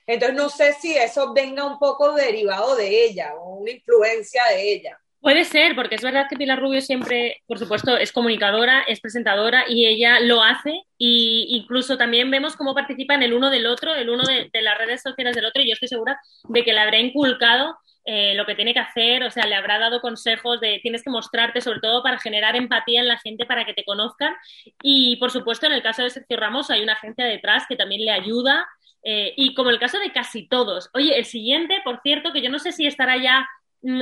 Entonces 0.07 0.37
no 0.37 0.49
sé 0.51 0.75
si 0.75 0.97
eso 0.97 1.33
venga 1.33 1.65
un 1.65 1.79
poco 1.79 2.13
derivado 2.13 2.77
de 2.77 3.05
ella 3.07 3.35
o 3.37 3.57
una 3.57 3.71
influencia 3.71 4.45
de 4.51 4.73
ella. 4.75 5.01
Puede 5.25 5.45
ser, 5.47 5.75
porque 5.75 5.95
es 5.95 6.03
verdad 6.03 6.27
que 6.29 6.37
Pilar 6.37 6.61
Rubio 6.61 6.83
siempre, 6.83 7.43
por 7.47 7.59
supuesto, 7.59 7.97
es 7.97 8.13
comunicadora, 8.13 8.83
es 8.83 9.01
presentadora 9.01 9.65
y 9.67 9.87
ella 9.87 10.21
lo 10.21 10.43
hace. 10.43 10.83
Y 10.99 11.47
incluso 11.49 11.97
también 11.97 12.31
vemos 12.31 12.57
cómo 12.57 12.75
participa 12.75 13.15
en 13.15 13.23
el 13.23 13.33
uno 13.33 13.49
del 13.49 13.65
otro, 13.65 13.95
el 13.95 14.11
uno 14.11 14.25
de, 14.25 14.51
las 14.61 14.77
redes 14.77 15.01
sociales 15.01 15.35
del 15.35 15.47
otro. 15.47 15.63
Y 15.63 15.69
yo 15.69 15.73
estoy 15.73 15.89
segura 15.89 16.21
de 16.47 16.63
que 16.63 16.75
le 16.75 16.81
habrá 16.81 16.99
inculcado 16.99 17.75
eh, 18.05 18.35
lo 18.35 18.45
que 18.45 18.55
tiene 18.55 18.75
que 18.75 18.81
hacer, 18.81 19.23
o 19.23 19.31
sea, 19.31 19.47
le 19.47 19.55
habrá 19.55 19.79
dado 19.79 20.03
consejos 20.03 20.61
de 20.61 20.79
tienes 20.83 21.03
que 21.03 21.09
mostrarte, 21.09 21.63
sobre 21.63 21.81
todo 21.81 22.03
para 22.03 22.19
generar 22.19 22.55
empatía 22.55 23.01
en 23.01 23.09
la 23.09 23.17
gente, 23.17 23.47
para 23.47 23.65
que 23.65 23.73
te 23.73 23.85
conozcan. 23.87 24.35
Y 24.83 25.17
por 25.17 25.31
supuesto, 25.31 25.65
en 25.65 25.73
el 25.73 25.83
caso 25.83 26.03
de 26.03 26.11
Sergio 26.11 26.37
Ramos, 26.37 26.69
hay 26.69 26.83
una 26.83 26.93
agencia 26.93 27.25
detrás 27.25 27.65
que 27.67 27.77
también 27.77 28.05
le 28.05 28.11
ayuda. 28.11 28.67
eh, 29.05 29.33
y 29.37 29.55
como 29.55 29.71
el 29.71 29.79
caso 29.79 29.99
de 29.99 30.13
casi 30.13 30.49
todos. 30.49 30.91
Oye, 30.93 31.19
el 31.19 31.25
siguiente, 31.25 31.81
por 31.83 32.01
cierto, 32.03 32.31
que 32.33 32.43
yo 32.43 32.51
no 32.51 32.59
sé 32.59 32.73
si 32.73 32.87
estará 32.87 33.17
ya 33.17 33.47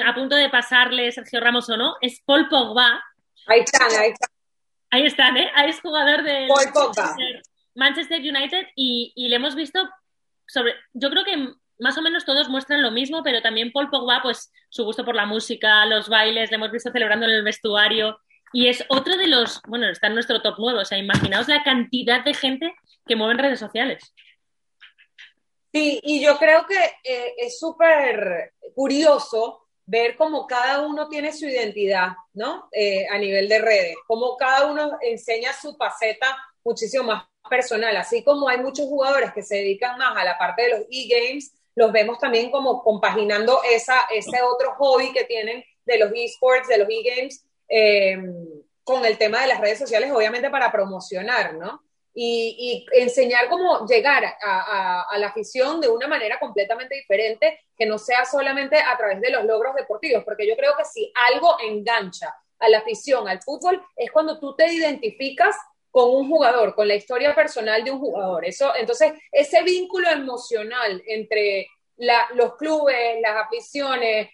a 0.05 0.15
punto 0.15 0.37
de 0.37 0.49
pasarle 0.49 1.13
Sergio 1.13 1.41
Ramos 1.41 1.69
o 1.69 1.77
no, 1.77 1.97
es 2.01 2.23
Paul 2.25 2.49
Pogba. 2.49 3.03
Ahí 3.47 3.61
están, 3.61 3.91
ahí 3.91 4.11
están. 4.11 4.31
Ahí 4.91 5.07
están, 5.07 5.37
¿eh? 5.37 5.51
Ahí 5.55 5.71
es 5.71 5.81
jugador 5.81 6.23
Pogba. 6.73 7.17
Manchester 7.75 8.21
United 8.21 8.67
y, 8.77 9.13
y 9.17 9.29
le 9.29 9.37
hemos 9.37 9.55
visto 9.55 9.89
sobre, 10.47 10.75
yo 10.93 11.11
creo 11.11 11.25
que 11.25 11.55
más 11.79 11.99
o 11.99 12.03
menos 12.03 12.25
todos 12.25 12.49
muestran 12.49 12.83
lo 12.83 12.91
mismo, 12.91 13.23
pero 13.23 13.43
también 13.43 13.73
Paul 13.73 13.91
Pogba, 13.91 14.21
pues 14.23 14.53
su 14.69 14.85
gusto 14.85 15.05
por 15.05 15.15
la 15.15 15.27
música, 15.27 15.85
los 15.87 16.09
bailes, 16.09 16.51
le 16.51 16.57
hemos 16.57 16.71
visto 16.71 16.91
celebrando 16.91 17.27
en 17.27 17.33
el 17.33 17.43
vestuario 17.43 18.19
y 18.53 18.69
es 18.69 18.85
otro 18.89 19.17
de 19.17 19.27
los, 19.27 19.61
bueno, 19.67 19.89
está 19.89 20.09
en 20.09 20.15
nuestro 20.15 20.43
top 20.43 20.57
9, 20.59 20.81
o 20.81 20.85
sea, 20.85 20.99
imaginaos 20.99 21.49
la 21.49 21.63
cantidad 21.65 22.23
de 22.23 22.35
gente 22.35 22.75
que 23.07 23.17
mueve 23.17 23.33
en 23.33 23.39
redes 23.39 23.61
sociales. 23.61 24.15
Sí, 25.73 26.01
y 26.03 26.23
yo 26.23 26.37
creo 26.37 26.67
que 26.67 26.79
eh, 27.03 27.35
es 27.39 27.59
súper 27.59 28.53
curioso 28.75 29.62
ver 29.87 30.17
cómo 30.17 30.47
cada 30.47 30.87
uno 30.87 31.09
tiene 31.09 31.33
su 31.33 31.47
identidad, 31.47 32.09
¿no? 32.35 32.69
Eh, 32.73 33.07
a 33.11 33.19
nivel 33.19 33.49
de 33.49 33.59
redes, 33.59 33.97
cómo 34.07 34.37
cada 34.37 34.71
uno 34.71 34.99
enseña 35.01 35.53
su 35.53 35.75
faceta 35.77 36.37
muchísimo 36.65 37.05
más 37.05 37.25
personal, 37.51 37.97
así 37.97 38.23
como 38.23 38.49
hay 38.49 38.59
muchos 38.59 38.87
jugadores 38.87 39.33
que 39.33 39.43
se 39.43 39.57
dedican 39.57 39.99
más 39.99 40.17
a 40.17 40.25
la 40.25 40.39
parte 40.39 40.63
de 40.63 40.69
los 40.71 40.81
e-games, 40.91 41.53
los 41.75 41.93
vemos 41.93 42.19
también 42.19 42.51
como 42.51 42.83
compaginando 42.83 43.61
esa, 43.71 44.03
ese 44.15 44.43
otro 44.43 44.75
hobby 44.77 45.13
que 45.13 45.25
tienen 45.25 45.65
de 45.85 45.99
los 45.99 46.13
esports, 46.15 46.69
de 46.69 46.79
los 46.79 46.89
e-games, 46.89 47.45
eh, 47.69 48.19
con 48.85 49.05
el 49.05 49.19
tema 49.19 49.41
de 49.41 49.49
las 49.49 49.61
redes 49.61 49.79
sociales, 49.79 50.11
obviamente 50.13 50.51
para 50.51 50.71
promocionar, 50.71 51.55
¿no? 51.55 51.83
Y, 52.15 52.87
enseñar 52.93 53.49
cómo 53.49 53.87
llegar 53.87 54.25
a, 54.43 55.17
la 55.19 55.29
afición 55.29 55.81
de 55.81 55.89
una 55.89 56.07
manera 56.07 56.39
completamente 56.39 56.95
diferente, 56.95 57.61
que 57.77 57.87
no 57.87 57.99
sea 57.99 58.25
solamente 58.25 58.77
a 58.77 58.97
través 58.97 59.21
de 59.21 59.31
los 59.31 59.45
logros 59.45 59.75
deportivos, 59.75 60.23
porque 60.25 60.47
yo 60.47 60.57
creo 60.57 60.75
que 60.77 60.85
si 60.85 61.13
algo 61.33 61.57
engancha 61.61 62.35
a 62.59 62.69
la 62.69 62.79
afición, 62.79 63.29
al 63.29 63.43
fútbol, 63.43 63.83
es 63.97 64.11
cuando 64.11 64.39
tú 64.39 64.55
te 64.55 64.73
identificas 64.73 65.57
con 65.91 66.15
un 66.15 66.29
jugador, 66.29 66.75
con 66.75 66.89
la 66.89 66.95
historia 66.95 67.35
personal 67.35 67.85
de 67.85 67.91
un 67.91 67.99
jugador. 67.99 68.45
Eso, 68.45 68.73
entonces, 68.77 69.13
ese 69.31 69.63
vínculo 69.63 70.09
emocional 70.09 71.03
entre 71.07 71.69
los 72.35 72.57
clubes, 72.57 73.21
las 73.21 73.37
aficiones, 73.37 74.31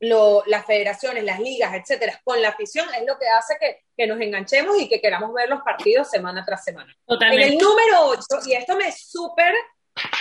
las 0.00 0.66
federaciones, 0.66 1.24
las 1.24 1.40
ligas, 1.40 1.74
etcétera, 1.74 2.20
con 2.24 2.40
la 2.40 2.50
afición 2.50 2.86
es 2.94 3.06
lo 3.06 3.18
que 3.18 3.28
hace 3.28 3.56
que, 3.58 4.06
nos 4.06 4.20
enganchemos 4.20 4.78
y 4.78 4.88
que 4.88 5.00
queramos 5.00 5.32
ver 5.32 5.48
los 5.48 5.62
partidos 5.62 6.10
semana 6.10 6.44
tras 6.44 6.62
semana. 6.64 6.94
En 7.06 7.40
el 7.40 7.56
número 7.56 8.08
8, 8.08 8.24
y 8.46 8.52
esto 8.52 8.76
me 8.76 8.92
súper 8.92 9.54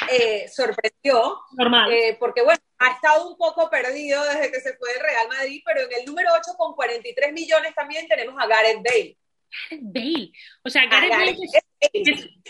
eh, 0.10 0.48
sorprendió, 0.48 1.42
eh, 1.92 2.16
porque 2.18 2.42
bueno, 2.42 2.60
ha 2.78 2.92
estado 2.92 3.30
un 3.30 3.38
poco 3.38 3.70
perdido 3.70 4.24
desde 4.24 4.52
que 4.52 4.62
se 4.62 4.78
fue 4.78 4.94
del 4.94 5.02
Real 5.02 5.28
Madrid, 5.28 5.62
pero 5.66 5.82
en 5.82 6.00
el 6.00 6.06
número 6.06 6.30
8 6.34 6.56
con 6.58 6.74
43 6.74 7.34
millones 7.34 7.76
también 7.76 8.08
tenemos 8.08 8.42
a 8.42 8.48
Gareth 8.48 8.82
Bale. 8.82 9.18
Gareth 9.70 9.94
Bale. 9.94 10.32
O 10.64 10.70
sea, 10.70 10.86
Gareth, 10.86 11.12
Bale, 11.12 11.36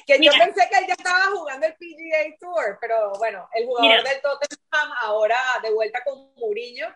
que 0.05 0.24
yo 0.24 0.32
pensé 0.32 0.70
que 0.70 0.77
él 0.77 0.86
ya 0.88 0.94
estaba 0.94 1.25
jugando 1.36 1.65
el 1.65 1.74
PGA 1.74 2.38
Tour, 2.39 2.77
pero 2.79 3.13
bueno, 3.17 3.50
el 3.53 3.65
jugador 3.65 4.03
del 4.03 4.22
Tottenham 4.22 4.91
ahora 5.01 5.38
de 5.63 5.72
vuelta 5.72 6.03
con 6.03 6.34
Mourinho 6.36 6.88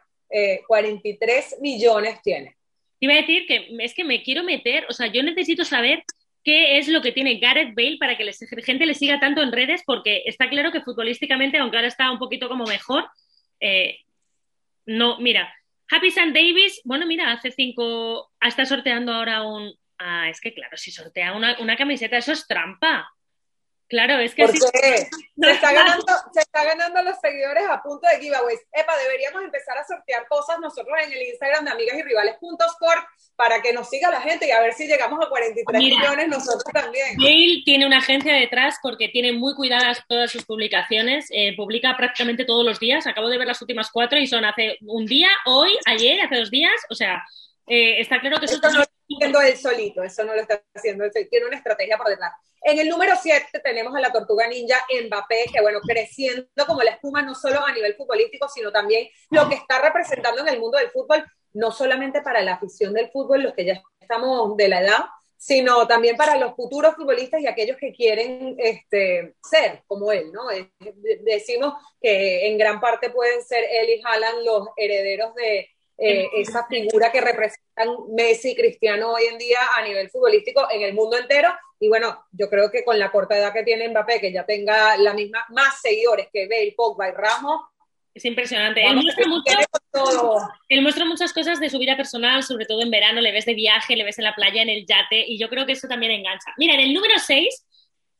43 0.67 1.53
eh, 1.53 1.55
millones 1.61 2.21
tiene. 2.21 2.55
Iba 2.99 3.13
a 3.13 3.17
decir 3.17 3.45
que 3.47 3.67
es 3.79 3.93
que 3.93 4.03
me 4.03 4.23
quiero 4.23 4.43
meter, 4.43 4.85
o 4.89 4.93
sea, 4.93 5.07
yo 5.07 5.23
necesito 5.23 5.63
saber 5.63 6.03
qué 6.43 6.77
es 6.77 6.87
lo 6.87 7.01
que 7.01 7.11
tiene 7.11 7.39
Gareth 7.39 7.75
Bale 7.75 7.97
para 7.99 8.17
que 8.17 8.25
la 8.25 8.33
gente 8.63 8.85
le 8.85 8.93
siga 8.93 9.19
tanto 9.19 9.41
en 9.41 9.51
redes, 9.51 9.83
porque 9.85 10.23
está 10.25 10.49
claro 10.49 10.71
que 10.71 10.81
futbolísticamente, 10.81 11.57
aunque 11.57 11.77
ahora 11.77 11.87
está 11.87 12.11
un 12.11 12.19
poquito 12.19 12.49
como 12.49 12.65
mejor, 12.65 13.07
eh, 13.59 13.99
no, 14.85 15.19
mira, 15.19 15.53
Happy 15.89 16.11
San 16.11 16.33
Davis, 16.33 16.81
bueno, 16.83 17.05
mira, 17.05 17.31
hace 17.31 17.51
cinco, 17.51 18.31
está 18.41 18.65
sorteando 18.65 19.13
ahora 19.13 19.43
un, 19.43 19.73
ah, 19.97 20.29
es 20.29 20.39
que 20.39 20.53
claro, 20.53 20.77
si 20.77 20.91
sortea 20.91 21.33
una, 21.33 21.57
una 21.59 21.75
camiseta, 21.75 22.17
eso 22.17 22.31
es 22.31 22.47
trampa. 22.47 23.09
Claro, 23.89 24.19
es 24.19 24.35
que 24.35 24.47
sí. 24.47 24.59
se, 24.73 25.51
está 25.51 25.73
ganando, 25.73 26.05
se 26.31 26.39
está 26.41 26.63
ganando 26.63 27.01
los 27.01 27.19
seguidores 27.19 27.63
a 27.67 27.81
punto 27.81 28.07
de 28.07 28.19
giveaways. 28.19 28.59
Epa, 28.71 28.95
deberíamos 28.97 29.43
empezar 29.43 29.77
a 29.77 29.83
sortear 29.85 30.27
cosas 30.27 30.59
nosotros 30.59 30.95
en 31.03 31.11
el 31.11 31.23
Instagram 31.23 31.65
de 31.65 31.71
amigas 31.71 31.97
y 31.97 32.03
rivales 32.03 32.35
para 33.35 33.61
que 33.61 33.73
nos 33.73 33.89
siga 33.89 34.11
la 34.11 34.21
gente 34.21 34.47
y 34.47 34.51
a 34.51 34.59
ver 34.61 34.73
si 34.73 34.85
llegamos 34.85 35.19
a 35.25 35.29
43 35.29 35.79
millones 35.79 36.27
nosotros 36.27 36.63
también. 36.73 37.17
Gail 37.17 37.63
tiene 37.63 37.85
una 37.85 37.97
agencia 37.97 38.33
detrás 38.33 38.75
porque 38.81 39.07
tiene 39.07 39.31
muy 39.31 39.55
cuidadas 39.55 40.03
todas 40.07 40.29
sus 40.29 40.45
publicaciones, 40.45 41.27
eh, 41.31 41.55
publica 41.55 41.95
prácticamente 41.97 42.45
todos 42.45 42.65
los 42.65 42.79
días. 42.79 43.07
Acabo 43.07 43.29
de 43.29 43.37
ver 43.37 43.47
las 43.47 43.61
últimas 43.61 43.89
cuatro 43.91 44.19
y 44.19 44.27
son 44.27 44.45
hace 44.45 44.77
un 44.81 45.05
día, 45.05 45.29
hoy, 45.45 45.71
ayer, 45.85 46.21
hace 46.21 46.35
dos 46.35 46.51
días. 46.51 46.73
O 46.89 46.95
sea, 46.95 47.23
eh, 47.67 48.01
está 48.01 48.19
claro 48.19 48.39
que 48.39 48.45
eso 48.45 48.59
no 48.61 48.83
haciendo 49.09 49.41
él 49.41 49.57
solito, 49.57 50.03
eso 50.03 50.23
no 50.23 50.35
lo 50.35 50.41
está 50.41 50.63
haciendo 50.73 51.05
tiene 51.29 51.47
una 51.47 51.57
estrategia 51.57 51.97
por 51.97 52.09
detrás. 52.09 52.31
En 52.61 52.77
el 52.77 52.89
número 52.89 53.13
7 53.19 53.59
tenemos 53.63 53.95
a 53.95 54.01
la 54.01 54.11
tortuga 54.11 54.47
ninja 54.47 54.75
Mbappé, 55.05 55.45
que 55.51 55.61
bueno, 55.61 55.79
creciendo 55.81 56.47
como 56.67 56.83
la 56.83 56.91
espuma 56.91 57.21
no 57.21 57.33
solo 57.33 57.65
a 57.65 57.71
nivel 57.71 57.95
futbolístico, 57.95 58.47
sino 58.49 58.71
también 58.71 59.07
lo 59.29 59.47
que 59.47 59.55
está 59.55 59.81
representando 59.81 60.41
en 60.41 60.49
el 60.49 60.59
mundo 60.59 60.77
del 60.77 60.89
fútbol, 60.89 61.25
no 61.53 61.71
solamente 61.71 62.21
para 62.21 62.41
la 62.41 62.53
afición 62.53 62.93
del 62.93 63.09
fútbol, 63.11 63.43
los 63.43 63.53
que 63.53 63.65
ya 63.65 63.81
estamos 63.99 64.57
de 64.57 64.67
la 64.67 64.81
edad, 64.81 65.05
sino 65.37 65.87
también 65.87 66.17
para 66.17 66.35
los 66.35 66.53
futuros 66.53 66.95
futbolistas 66.95 67.39
y 67.41 67.47
aquellos 67.47 67.77
que 67.77 67.93
quieren 67.93 68.55
este, 68.57 69.35
ser 69.41 69.83
como 69.87 70.11
él, 70.11 70.33
¿no? 70.33 70.47
Decimos 71.21 71.75
que 72.01 72.47
en 72.47 72.57
gran 72.57 72.81
parte 72.81 73.09
pueden 73.09 73.41
ser 73.41 73.63
él 73.71 73.89
y 73.89 74.01
Haaland 74.03 74.43
los 74.43 74.67
herederos 74.75 75.33
de 75.35 75.69
eh, 76.01 76.27
esa 76.37 76.65
figura 76.67 77.11
que 77.11 77.21
representan 77.21 77.89
Messi 78.15 78.51
y 78.51 78.55
Cristiano 78.55 79.13
hoy 79.13 79.23
en 79.31 79.37
día 79.37 79.59
a 79.75 79.81
nivel 79.81 80.09
futbolístico 80.09 80.67
en 80.71 80.81
el 80.83 80.93
mundo 80.93 81.17
entero. 81.17 81.49
Y 81.79 81.87
bueno, 81.87 82.25
yo 82.31 82.49
creo 82.49 82.71
que 82.71 82.83
con 82.83 82.97
la 82.97 83.11
corta 83.11 83.37
edad 83.37 83.53
que 83.53 83.63
tiene 83.63 83.87
Mbappé, 83.89 84.19
que 84.19 84.31
ya 84.31 84.45
tenga 84.45 84.97
la 84.97 85.13
misma, 85.13 85.45
más 85.49 85.81
seguidores 85.81 86.27
que 86.31 86.47
Bale, 86.47 86.73
Pogba 86.75 87.09
y 87.09 87.11
Ramos, 87.11 87.61
es 88.13 88.25
impresionante. 88.25 88.85
Él 88.85 88.95
muestra, 88.95 89.23
él 90.67 90.81
muestra, 90.81 91.05
muchas 91.05 91.31
cosas 91.31 91.59
de 91.59 91.69
su 91.69 91.79
vida 91.79 91.95
personal, 91.95 92.43
sobre 92.43 92.65
todo 92.65 92.81
en 92.81 92.91
verano, 92.91 93.21
le 93.21 93.31
ves 93.31 93.45
de 93.45 93.53
viaje, 93.53 93.95
le 93.95 94.03
ves 94.03 94.17
en 94.17 94.25
la 94.25 94.35
playa, 94.35 94.61
en 94.61 94.69
el 94.69 94.85
yate, 94.85 95.23
y 95.25 95.37
yo 95.37 95.47
creo 95.47 95.65
que 95.65 95.73
eso 95.73 95.87
también 95.87 96.11
engancha. 96.11 96.53
Mira, 96.57 96.73
en 96.73 96.81
el 96.81 96.93
número 96.93 97.13
6 97.17 97.65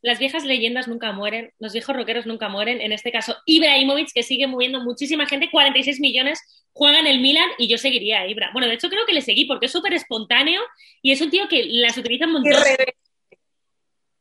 las 0.02 0.18
viejas 0.18 0.44
leyendas 0.44 0.88
nunca 0.88 1.12
mueren, 1.12 1.52
los 1.58 1.72
viejos 1.72 1.94
rockeros 1.94 2.26
nunca 2.26 2.48
mueren. 2.48 2.80
En 2.80 2.92
este 2.92 3.12
caso, 3.12 3.36
Ibrahimovic, 3.44 4.12
que 4.12 4.22
sigue 4.22 4.46
moviendo 4.46 4.80
muchísima 4.80 5.26
gente, 5.26 5.50
46 5.50 6.00
millones, 6.00 6.40
juega 6.72 7.00
en 7.00 7.06
el 7.06 7.20
Milan 7.20 7.48
y 7.58 7.68
yo 7.68 7.78
seguiría 7.78 8.20
a 8.20 8.26
Ibra. 8.26 8.50
Bueno, 8.52 8.68
de 8.68 8.74
hecho 8.74 8.88
creo 8.88 9.06
que 9.06 9.12
le 9.12 9.22
seguí 9.22 9.44
porque 9.44 9.66
es 9.66 9.72
súper 9.72 9.92
espontáneo 9.94 10.62
y 11.02 11.12
es 11.12 11.20
un 11.20 11.30
tío 11.30 11.48
que 11.48 11.64
las 11.64 11.96
utiliza 11.98 12.26
un 12.26 12.32
montón. 12.32 12.62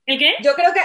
¿El 0.06 0.18
qué? 0.18 0.36
Yo 0.42 0.54
creo 0.56 0.74
que 0.74 0.82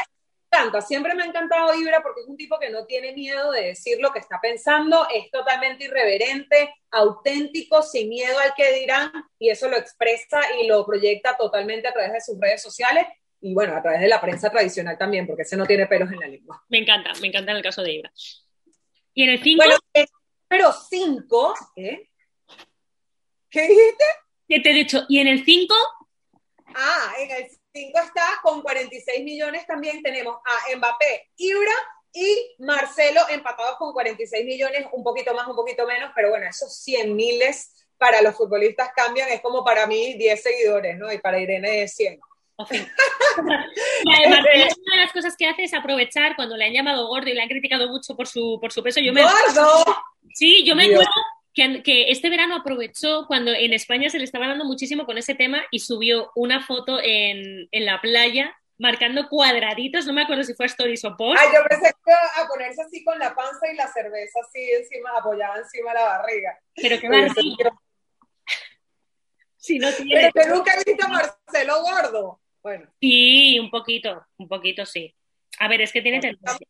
encanta, 0.54 0.80
siempre 0.80 1.14
me 1.14 1.22
ha 1.22 1.26
encantado 1.26 1.74
Ibra 1.74 2.02
porque 2.02 2.20
es 2.20 2.28
un 2.28 2.36
tipo 2.36 2.58
que 2.58 2.70
no 2.70 2.86
tiene 2.86 3.12
miedo 3.12 3.50
de 3.50 3.68
decir 3.68 3.98
lo 4.00 4.12
que 4.12 4.18
está 4.18 4.40
pensando, 4.40 5.06
es 5.12 5.30
totalmente 5.30 5.84
irreverente, 5.84 6.74
auténtico, 6.90 7.82
sin 7.82 8.08
miedo 8.08 8.38
al 8.38 8.54
que 8.54 8.72
dirán, 8.72 9.10
y 9.38 9.50
eso 9.50 9.68
lo 9.68 9.76
expresa 9.76 10.40
y 10.60 10.66
lo 10.66 10.84
proyecta 10.86 11.36
totalmente 11.36 11.88
a 11.88 11.92
través 11.92 12.12
de 12.12 12.20
sus 12.20 12.38
redes 12.40 12.62
sociales 12.62 13.06
y 13.40 13.54
bueno, 13.54 13.76
a 13.76 13.82
través 13.82 14.00
de 14.00 14.08
la 14.08 14.20
prensa 14.20 14.50
tradicional 14.50 14.96
también, 14.96 15.26
porque 15.26 15.42
ese 15.42 15.56
no 15.56 15.66
tiene 15.66 15.86
pelos 15.86 16.10
en 16.10 16.20
la 16.20 16.28
lengua. 16.28 16.64
Me 16.68 16.78
encanta, 16.78 17.12
me 17.20 17.28
encanta 17.28 17.50
en 17.50 17.58
el 17.58 17.62
caso 17.62 17.82
de 17.82 17.92
Ibra. 17.92 18.12
Y 19.12 19.24
en 19.24 19.30
el 19.30 19.42
5. 19.42 19.62
Bueno, 19.64 19.76
pero 20.48 20.72
5, 20.72 21.54
¿eh? 21.76 22.10
¿Qué 23.50 23.62
dijiste? 23.62 24.04
¿Qué 24.48 24.60
te 24.60 24.70
he 24.70 24.74
dicho? 24.74 25.04
¿Y 25.08 25.20
en 25.20 25.28
el 25.28 25.44
5? 25.44 25.74
Ah, 26.74 27.12
en 27.18 27.30
el 27.30 27.48
5 27.72 27.98
está 28.00 28.40
con 28.42 28.62
46 28.62 29.24
millones 29.24 29.66
también 29.66 30.02
tenemos 30.02 30.36
a 30.36 30.76
Mbappé, 30.76 31.30
Ibra 31.36 31.72
y 32.12 32.54
Marcelo 32.58 33.20
empatados 33.30 33.76
con 33.76 33.92
46 33.92 34.44
millones, 34.44 34.86
un 34.92 35.02
poquito 35.02 35.34
más, 35.34 35.48
un 35.48 35.56
poquito 35.56 35.86
menos, 35.86 36.12
pero 36.14 36.30
bueno, 36.30 36.46
esos 36.48 36.76
100 36.82 37.14
miles 37.14 37.86
para 37.96 38.22
los 38.22 38.36
futbolistas 38.36 38.90
cambian, 38.94 39.28
es 39.30 39.40
como 39.40 39.64
para 39.64 39.86
mí 39.86 40.14
10 40.14 40.42
seguidores, 40.42 40.96
¿no? 40.96 41.12
Y 41.12 41.18
para 41.18 41.40
Irene 41.40 41.88
100. 41.88 42.20
Además, 42.56 42.88
una 44.06 44.96
de 44.96 45.00
las 45.00 45.12
cosas 45.12 45.36
que 45.36 45.46
hace 45.46 45.64
es 45.64 45.74
aprovechar 45.74 46.36
cuando 46.36 46.56
le 46.56 46.66
han 46.66 46.72
llamado 46.72 47.06
gordo 47.08 47.28
y 47.28 47.34
le 47.34 47.42
han 47.42 47.48
criticado 47.48 47.88
mucho 47.88 48.16
por 48.16 48.26
su, 48.26 48.58
por 48.60 48.72
su 48.72 48.82
peso. 48.82 49.00
Yo 49.00 49.12
me 49.12 49.22
¡Gordo! 49.22 49.84
Sí, 50.32 50.64
yo 50.64 50.74
me 50.76 50.84
acuerdo 50.84 51.10
que, 51.52 51.82
que, 51.82 52.10
este 52.10 52.30
verano 52.30 52.56
aprovechó 52.56 53.26
cuando 53.26 53.52
en 53.52 53.72
España 53.72 54.10
se 54.10 54.18
le 54.18 54.24
estaba 54.24 54.48
dando 54.48 54.64
muchísimo 54.64 55.06
con 55.06 55.18
ese 55.18 55.34
tema 55.34 55.62
y 55.70 55.80
subió 55.80 56.30
una 56.34 56.64
foto 56.64 57.00
en, 57.02 57.68
en 57.70 57.84
la 57.84 58.00
playa 58.00 58.56
marcando 58.78 59.28
cuadraditos, 59.28 60.06
no 60.06 60.12
me 60.12 60.22
acuerdo 60.22 60.42
si 60.42 60.54
fue 60.54 60.66
Stories 60.66 61.04
o 61.04 61.16
Post. 61.16 61.40
Ay, 61.40 61.48
yo 61.54 61.62
pensé 61.68 61.94
que 62.04 62.12
a 62.12 62.46
ponerse 62.46 62.82
así 62.82 63.04
con 63.04 63.18
la 63.18 63.34
panza 63.34 63.70
y 63.70 63.76
la 63.76 63.86
cerveza 63.92 64.40
así 64.46 64.70
encima, 64.72 65.10
apoyada 65.16 65.58
encima 65.58 65.94
la 65.94 66.04
barriga. 66.04 66.58
Pero 66.74 67.00
qué 67.00 67.08
barriga. 67.08 67.70
Si 69.56 69.78
no 69.78 69.90
tiene... 69.94 70.30
Pero 70.34 70.44
que 70.44 70.54
nunca 70.54 70.74
he 70.74 70.84
visto 70.84 71.06
a 71.06 71.08
Marcelo 71.08 71.80
gordo. 71.80 72.40
Bueno. 72.64 72.90
Sí, 72.98 73.58
un 73.58 73.70
poquito, 73.70 74.26
un 74.38 74.48
poquito 74.48 74.86
sí. 74.86 75.14
A 75.60 75.68
ver, 75.68 75.82
es 75.82 75.92
que 75.92 76.00
tiene 76.00 76.18
tendencia. 76.18 76.66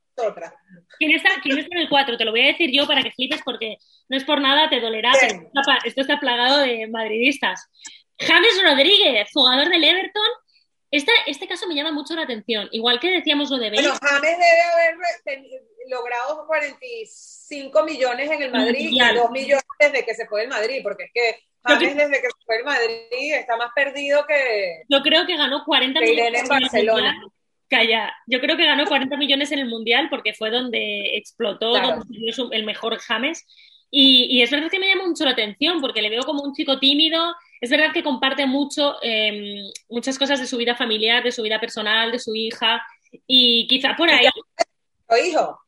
¿Quién 0.98 1.12
está, 1.12 1.30
¿Quién 1.40 1.58
está 1.58 1.76
en 1.76 1.82
el 1.82 1.88
4? 1.88 2.18
Te 2.18 2.24
lo 2.24 2.32
voy 2.32 2.42
a 2.42 2.46
decir 2.46 2.70
yo 2.72 2.86
para 2.86 3.02
que 3.02 3.12
flipes 3.12 3.42
porque 3.44 3.78
no 4.08 4.16
es 4.16 4.24
por 4.24 4.40
nada, 4.40 4.68
te 4.68 4.80
dolerá, 4.80 5.12
pero 5.20 5.50
esto 5.84 6.00
está 6.00 6.18
plagado 6.18 6.58
de 6.58 6.88
madridistas. 6.88 7.70
James 8.18 8.60
Rodríguez, 8.62 9.28
jugador 9.32 9.68
del 9.68 9.84
Everton. 9.84 10.30
Este, 10.90 11.12
este 11.26 11.48
caso 11.48 11.66
me 11.68 11.74
llama 11.74 11.92
mucho 11.92 12.14
la 12.14 12.22
atención. 12.22 12.68
Igual 12.72 13.00
que 13.00 13.10
decíamos 13.10 13.50
lo 13.50 13.58
de 13.58 13.70
Bale. 13.70 13.82
Bueno, 13.82 13.98
James 14.00 14.38
debe 14.38 14.62
haber 14.62 14.96
logrado 15.88 16.46
45 16.46 17.84
millones 17.84 18.30
en 18.30 18.42
el 18.42 18.50
Madrid 18.50 18.90
y 18.90 18.98
2 18.98 19.30
millones 19.30 19.64
desde 19.78 20.04
que 20.04 20.14
se 20.14 20.26
fue 20.26 20.42
del 20.42 20.50
Madrid, 20.50 20.80
porque 20.82 21.04
es 21.04 21.10
que 21.14 21.40
James 21.64 21.96
desde 21.96 22.20
que 22.20 22.28
fue 22.44 22.56
del 22.56 22.64
Madrid 22.64 23.34
está 23.34 23.56
más 23.56 23.70
perdido 23.74 24.26
que... 24.26 24.82
Yo 24.88 25.02
creo 25.02 25.26
que 25.26 25.36
ganó 25.36 25.64
40 25.64 26.00
millones 26.00 26.42
en 26.42 26.48
Barcelona. 26.48 27.22
Calla, 27.68 28.14
yo 28.26 28.40
creo 28.40 28.56
que 28.56 28.66
ganó 28.66 28.84
40 28.86 29.16
millones 29.16 29.50
en 29.50 29.60
el 29.60 29.68
Mundial 29.68 30.08
porque 30.10 30.34
fue 30.34 30.50
donde 30.50 31.16
explotó, 31.16 31.72
donde 31.72 32.34
el 32.52 32.64
mejor 32.64 32.98
James. 32.98 33.46
Y, 33.90 34.26
y, 34.28 34.42
es 34.42 34.50
verdad 34.50 34.70
que 34.70 34.78
me 34.78 34.88
llama 34.88 35.06
mucho 35.06 35.24
la 35.24 35.30
atención 35.30 35.80
porque 35.80 36.02
le 36.02 36.10
veo 36.10 36.24
como 36.24 36.42
un 36.42 36.52
chico 36.52 36.78
tímido. 36.78 37.34
Es 37.60 37.70
verdad 37.70 37.92
que 37.92 38.02
comparte 38.02 38.44
mucho, 38.44 38.96
eh, 39.02 39.62
muchas 39.88 40.18
cosas 40.18 40.40
de 40.40 40.46
su 40.46 40.56
vida 40.56 40.74
familiar, 40.74 41.22
de 41.22 41.32
su 41.32 41.42
vida 41.42 41.60
personal, 41.60 42.12
de 42.12 42.18
su 42.18 42.34
hija. 42.34 42.84
Y 43.26 43.66
quizá 43.68 43.94
por 43.96 44.10
ahí. 44.10 44.26
¿O 45.06 45.16
hijo? 45.16 45.60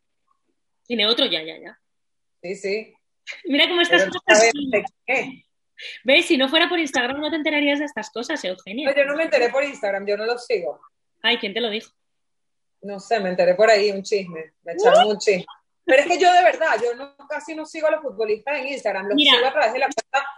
Tiene 0.86 1.06
otro 1.06 1.24
ya, 1.26 1.42
ya, 1.42 1.58
ya. 1.58 1.78
Sí, 2.42 2.56
sí. 2.56 2.94
Mira 3.44 3.68
cómo 3.68 3.80
estás. 3.80 4.08
¿Qué? 5.06 5.45
¿Ves? 6.04 6.26
Si 6.26 6.36
no 6.36 6.48
fuera 6.48 6.68
por 6.68 6.78
Instagram 6.78 7.20
no 7.20 7.30
te 7.30 7.36
enterarías 7.36 7.78
de 7.78 7.84
estas 7.84 8.10
cosas, 8.10 8.42
Eugenia. 8.44 8.94
yo 8.94 9.04
no 9.04 9.16
me 9.16 9.24
enteré 9.24 9.50
por 9.50 9.64
Instagram, 9.64 10.06
yo 10.06 10.16
no 10.16 10.26
lo 10.26 10.38
sigo. 10.38 10.80
Ay, 11.22 11.38
¿quién 11.38 11.54
te 11.54 11.60
lo 11.60 11.70
dijo? 11.70 11.90
No 12.82 13.00
sé, 13.00 13.20
me 13.20 13.30
enteré 13.30 13.54
por 13.54 13.68
ahí, 13.68 13.90
un 13.90 14.02
chisme. 14.02 14.52
Me 14.62 14.72
echaron 14.72 15.08
un 15.08 15.18
chisme. 15.18 15.46
Pero 15.86 16.02
es 16.02 16.08
que 16.08 16.18
yo 16.18 16.32
de 16.32 16.42
verdad, 16.42 16.76
yo 16.82 16.94
no, 16.96 17.16
casi 17.28 17.54
no 17.54 17.64
sigo 17.64 17.86
a 17.86 17.92
los 17.92 18.02
futbolistas 18.02 18.58
en 18.58 18.66
Instagram, 18.66 19.06
los 19.06 19.22
sigo 19.22 19.46
a 19.46 19.52
través 19.52 19.72
de 19.72 19.78
la 19.78 19.86
cuenta. 19.86 20.28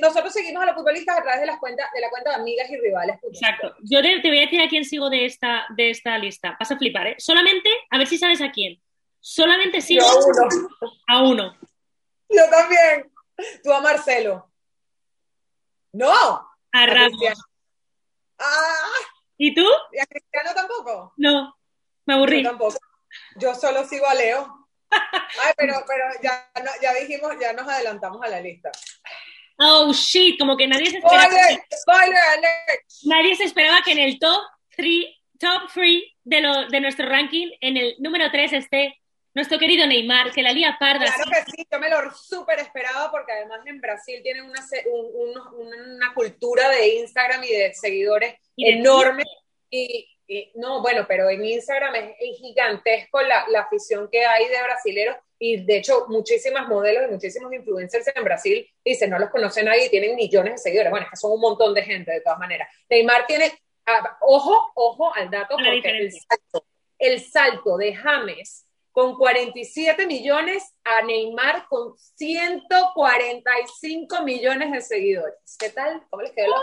nosotros 0.00 0.32
seguimos 0.32 0.62
a 0.62 0.66
los 0.66 0.76
futbolistas 0.76 1.18
a 1.18 1.22
través 1.22 1.40
de, 1.40 1.46
las 1.46 1.58
cuentas, 1.58 1.88
de 1.92 2.00
la 2.00 2.08
cuenta 2.08 2.30
de 2.30 2.36
amigas 2.36 2.70
y 2.70 2.76
rivales. 2.76 3.16
Exacto. 3.24 3.74
Yo 3.82 4.00
te, 4.00 4.20
voy 4.22 4.38
a 4.38 4.42
decir 4.42 4.60
a 4.60 4.68
quién 4.68 4.84
sigo 4.84 5.10
de 5.10 5.26
esta, 5.26 5.66
de 5.76 5.90
esta 5.90 6.16
lista. 6.18 6.56
Vas 6.58 6.70
a 6.70 6.78
flipar, 6.78 7.08
¿eh? 7.08 7.16
Solamente, 7.18 7.68
a 7.90 7.98
ver 7.98 8.06
si 8.06 8.16
sabes 8.16 8.40
a 8.40 8.52
quién. 8.52 8.80
Solamente 9.18 9.80
sigo 9.80 10.04
a 10.06 10.14
uno. 10.14 10.48
A 11.08 11.22
uno. 11.24 11.58
Yo 12.28 12.42
también. 12.48 13.10
Tú 13.64 13.72
a 13.72 13.80
Marcelo. 13.80 14.51
No. 15.92 16.48
A 16.72 16.86
Ramos. 16.86 17.20
Ah. 18.38 18.92
¿Y 19.36 19.54
tú? 19.54 19.66
¿Y 19.92 20.00
a 20.00 20.06
Cristiano 20.06 20.50
tampoco? 20.54 21.12
No, 21.16 21.54
me 22.06 22.14
aburrí. 22.14 22.42
Yo 22.42 22.50
tampoco. 22.50 22.78
Yo 23.36 23.54
solo 23.54 23.84
sigo 23.86 24.06
a 24.06 24.14
Leo. 24.14 24.68
Ay, 24.90 25.52
pero, 25.56 25.74
pero 25.86 26.04
ya, 26.22 26.50
ya 26.80 26.94
dijimos, 26.94 27.32
ya 27.40 27.52
nos 27.52 27.68
adelantamos 27.68 28.22
a 28.22 28.28
la 28.28 28.40
lista. 28.40 28.70
Oh, 29.58 29.92
shit, 29.92 30.38
como 30.38 30.56
que 30.56 30.66
nadie 30.66 30.90
se 30.90 30.98
esperaba. 30.98 31.24
Spoiler, 31.24 31.64
spoiler 31.80 32.20
Nadie 33.04 33.36
se 33.36 33.44
esperaba 33.44 33.82
que 33.82 33.92
en 33.92 33.98
el 33.98 34.18
top 34.18 34.42
3 34.76 35.06
top 35.42 35.72
three 35.72 36.16
de, 36.24 36.40
lo, 36.40 36.68
de 36.68 36.80
nuestro 36.80 37.08
ranking, 37.08 37.50
en 37.60 37.76
el 37.76 37.96
número 37.98 38.30
3 38.30 38.52
esté 38.52 39.01
nuestro 39.34 39.58
querido 39.58 39.86
Neymar, 39.86 40.30
que 40.32 40.42
la 40.42 40.52
lía 40.52 40.76
parda. 40.78 41.06
Claro 41.06 41.30
que 41.30 41.50
sí, 41.50 41.66
yo 41.70 41.78
me 41.78 41.88
lo 41.88 42.10
súper 42.12 42.58
esperaba 42.58 43.10
porque 43.10 43.32
además 43.32 43.60
en 43.66 43.80
Brasil 43.80 44.20
tienen 44.22 44.44
una, 44.44 44.60
una 45.52 46.14
cultura 46.14 46.68
de 46.68 46.96
Instagram 46.96 47.42
y 47.44 47.48
de 47.48 47.74
seguidores 47.74 48.34
enorme. 48.56 49.24
Y, 49.70 50.08
no, 50.54 50.80
bueno, 50.80 51.04
pero 51.06 51.28
en 51.28 51.44
Instagram 51.44 51.94
es, 51.94 52.38
gigantesco 52.38 53.20
la, 53.22 53.46
la, 53.48 53.60
afición 53.60 54.08
que 54.10 54.24
hay 54.24 54.48
de 54.48 54.62
brasileros 54.62 55.16
y 55.38 55.62
de 55.64 55.78
hecho 55.78 56.06
muchísimas 56.08 56.68
modelos 56.68 57.04
y 57.06 57.12
muchísimos 57.12 57.52
influencers 57.52 58.06
en 58.14 58.24
Brasil 58.24 58.70
dicen, 58.84 59.10
no 59.10 59.18
los 59.18 59.28
conocen 59.28 59.66
nadie 59.66 59.86
y 59.86 59.90
tienen 59.90 60.14
millones 60.14 60.54
de 60.54 60.58
seguidores. 60.58 60.90
Bueno, 60.90 61.04
es 61.04 61.10
que 61.10 61.16
son 61.16 61.32
un 61.32 61.40
montón 61.40 61.74
de 61.74 61.82
gente 61.82 62.12
de 62.12 62.20
todas 62.20 62.38
maneras. 62.38 62.68
Neymar 62.88 63.26
tiene, 63.26 63.52
ah, 63.86 64.16
ojo, 64.20 64.72
ojo 64.74 65.14
al 65.14 65.30
dato, 65.30 65.56
porque 65.56 65.98
el 65.98 66.12
salto, 66.12 66.66
el 66.98 67.20
salto 67.20 67.76
de 67.76 67.94
James 67.94 68.66
con 68.92 69.16
47 69.16 70.06
millones 70.06 70.76
a 70.84 71.02
Neymar 71.02 71.66
con 71.68 71.96
145 71.96 74.22
millones 74.22 74.70
de 74.70 74.80
seguidores. 74.80 75.56
¿Qué 75.58 75.70
tal? 75.70 76.04
¿Cómo 76.10 76.22
les 76.22 76.30
quedó? 76.32 76.54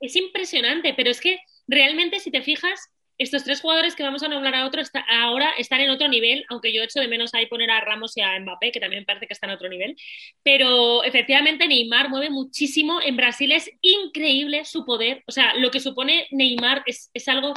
Es 0.00 0.16
impresionante, 0.16 0.92
pero 0.94 1.10
es 1.10 1.20
que 1.20 1.38
realmente 1.68 2.18
si 2.18 2.32
te 2.32 2.42
fijas, 2.42 2.90
estos 3.18 3.44
tres 3.44 3.60
jugadores 3.60 3.94
que 3.94 4.02
vamos 4.02 4.22
a 4.22 4.28
nombrar 4.28 4.54
a 4.54 4.66
otro 4.66 4.82
ahora 5.08 5.52
están 5.56 5.80
en 5.80 5.90
otro 5.90 6.08
nivel, 6.08 6.44
aunque 6.48 6.72
yo 6.72 6.82
echo 6.82 6.98
de 6.98 7.06
menos 7.06 7.32
ahí 7.34 7.46
poner 7.46 7.70
a 7.70 7.80
Ramos 7.80 8.16
y 8.16 8.20
a 8.20 8.36
Mbappé, 8.40 8.72
que 8.72 8.80
también 8.80 9.04
parece 9.04 9.28
que 9.28 9.32
están 9.32 9.50
en 9.50 9.56
otro 9.56 9.68
nivel. 9.68 9.94
Pero 10.42 11.04
efectivamente 11.04 11.68
Neymar 11.68 12.08
mueve 12.08 12.30
muchísimo. 12.30 13.00
En 13.00 13.16
Brasil 13.16 13.52
es 13.52 13.70
increíble 13.80 14.64
su 14.64 14.84
poder. 14.84 15.22
O 15.28 15.32
sea, 15.32 15.54
lo 15.54 15.70
que 15.70 15.78
supone 15.78 16.26
Neymar 16.32 16.82
es, 16.86 17.10
es 17.14 17.28
algo 17.28 17.54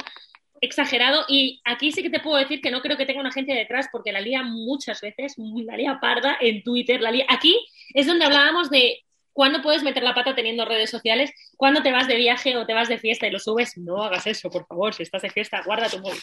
exagerado 0.60 1.24
y 1.28 1.60
aquí 1.64 1.92
sí 1.92 2.02
que 2.02 2.10
te 2.10 2.20
puedo 2.20 2.36
decir 2.36 2.60
que 2.60 2.70
no 2.70 2.80
creo 2.80 2.96
que 2.96 3.06
tenga 3.06 3.20
una 3.20 3.30
agencia 3.30 3.54
detrás 3.54 3.88
porque 3.90 4.12
la 4.12 4.20
lía 4.20 4.42
muchas 4.42 5.00
veces, 5.00 5.34
la 5.36 5.76
lía 5.76 5.98
parda 6.00 6.36
en 6.40 6.62
Twitter, 6.62 7.00
la 7.00 7.10
lía... 7.10 7.26
Aquí 7.28 7.58
es 7.94 8.06
donde 8.06 8.24
hablábamos 8.24 8.70
de 8.70 9.04
cuándo 9.36 9.60
puedes 9.60 9.82
meter 9.82 10.02
la 10.02 10.14
pata 10.14 10.34
teniendo 10.34 10.64
redes 10.64 10.88
sociales, 10.88 11.30
cuándo 11.58 11.82
te 11.82 11.92
vas 11.92 12.08
de 12.08 12.16
viaje 12.16 12.56
o 12.56 12.64
te 12.64 12.72
vas 12.72 12.88
de 12.88 12.98
fiesta 12.98 13.26
y 13.26 13.30
lo 13.30 13.38
subes, 13.38 13.76
no 13.76 14.02
hagas 14.02 14.26
eso, 14.26 14.50
por 14.50 14.66
favor, 14.66 14.94
si 14.94 15.02
estás 15.02 15.20
de 15.20 15.30
fiesta, 15.30 15.62
guarda 15.62 15.90
tu 15.90 15.98
móvil. 15.98 16.18